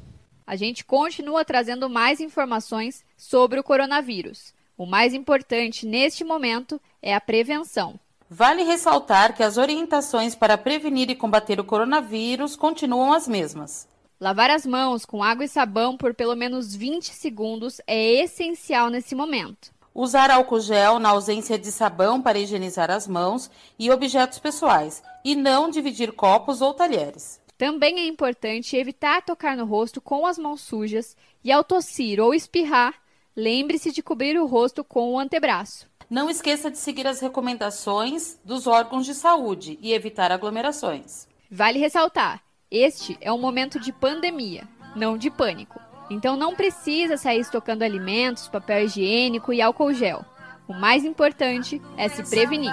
A 0.46 0.56
gente 0.56 0.86
continua 0.86 1.44
trazendo 1.44 1.89
mais 1.89 2.20
informações 2.20 3.04
sobre 3.17 3.60
o 3.60 3.63
coronavírus. 3.63 4.54
O 4.78 4.86
mais 4.86 5.15
importante 5.15 5.88
neste 5.88 6.24
momento 6.24 6.80
é 7.02 7.15
a 7.15 7.20
prevenção. 7.20 8.00
Vale 8.30 8.62
ressaltar 8.62 9.36
que 9.36 9.41
as 9.41 9.58
orientações 9.58 10.36
para 10.36 10.60
prevenir 10.60 11.10
e 11.10 11.15
combater 11.15 11.60
o 11.60 11.63
coronavírus 11.63 12.56
continuam 12.56 13.12
as 13.12 13.28
mesmas. 13.28 13.89
Lavar 14.21 14.51
as 14.51 14.67
mãos 14.67 15.03
com 15.03 15.23
água 15.23 15.45
e 15.45 15.47
sabão 15.47 15.97
por 15.97 16.13
pelo 16.13 16.36
menos 16.36 16.75
20 16.75 17.12
segundos 17.12 17.81
é 17.88 18.21
essencial 18.21 18.88
nesse 18.88 19.15
momento. 19.15 19.73
Usar 19.95 20.29
álcool 20.29 20.60
gel 20.60 20.99
na 20.99 21.10
ausência 21.10 21.57
de 21.57 21.71
sabão 21.71 22.21
para 22.21 22.38
higienizar 22.38 22.91
as 22.91 23.07
mãos 23.07 23.49
e 23.79 23.89
objetos 23.89 24.38
pessoais, 24.38 25.01
e 25.25 25.34
não 25.34 25.71
dividir 25.71 26.12
copos 26.12 26.62
ou 26.62 26.71
talheres. 26.71 27.41
Também 27.57 27.99
é 27.99 28.05
importante 28.05 28.77
evitar 28.77 29.23
tocar 29.23 29.57
no 29.57 29.65
rosto 29.65 29.99
com 29.99 30.27
as 30.27 30.38
mãos 30.38 30.62
sujas 30.62 31.17
e 31.43 31.51
ao 31.51 31.63
tossir 31.63 32.19
ou 32.19 32.31
espirrar, 32.31 32.93
lembre-se 33.36 33.91
de 33.91 34.03
cobrir 34.03 34.39
o 34.39 34.45
rosto 34.45 34.84
com 34.84 35.13
o 35.13 35.19
antebraço. 35.19 35.89
Não 36.07 36.29
esqueça 36.29 36.69
de 36.69 36.77
seguir 36.77 37.07
as 37.07 37.19
recomendações 37.21 38.38
dos 38.45 38.67
órgãos 38.67 39.07
de 39.07 39.15
saúde 39.15 39.79
e 39.81 39.91
evitar 39.91 40.31
aglomerações. 40.31 41.27
Vale 41.49 41.79
ressaltar: 41.79 42.50
este 42.71 43.17
é 43.19 43.29
um 43.34 43.38
momento 43.38 43.77
de 43.77 43.91
pandemia, 43.91 44.63
não 44.95 45.17
de 45.17 45.29
pânico. 45.29 45.77
Então 46.10 46.38
não 46.38 46.55
precisa 46.55 47.17
sair 47.17 47.41
estocando 47.41 47.84
alimentos, 47.84 48.47
papel 48.47 48.86
higiênico 48.86 49.51
e 49.51 49.62
álcool 49.62 49.93
gel. 49.93 50.25
O 50.67 50.73
mais 50.73 51.03
importante 51.03 51.81
é 51.97 52.07
se 52.07 52.23
prevenir. 52.29 52.71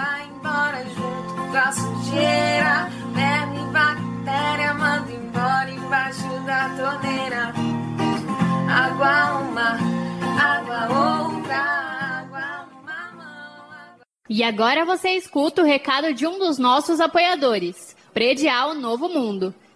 E 14.30 14.44
agora 14.44 14.84
você 14.84 15.10
escuta 15.10 15.62
o 15.62 15.64
recado 15.64 16.14
de 16.14 16.26
um 16.26 16.38
dos 16.38 16.58
nossos 16.58 17.00
apoiadores, 17.00 17.96
Predial 18.12 18.74
Novo 18.74 19.08
Mundo. 19.08 19.54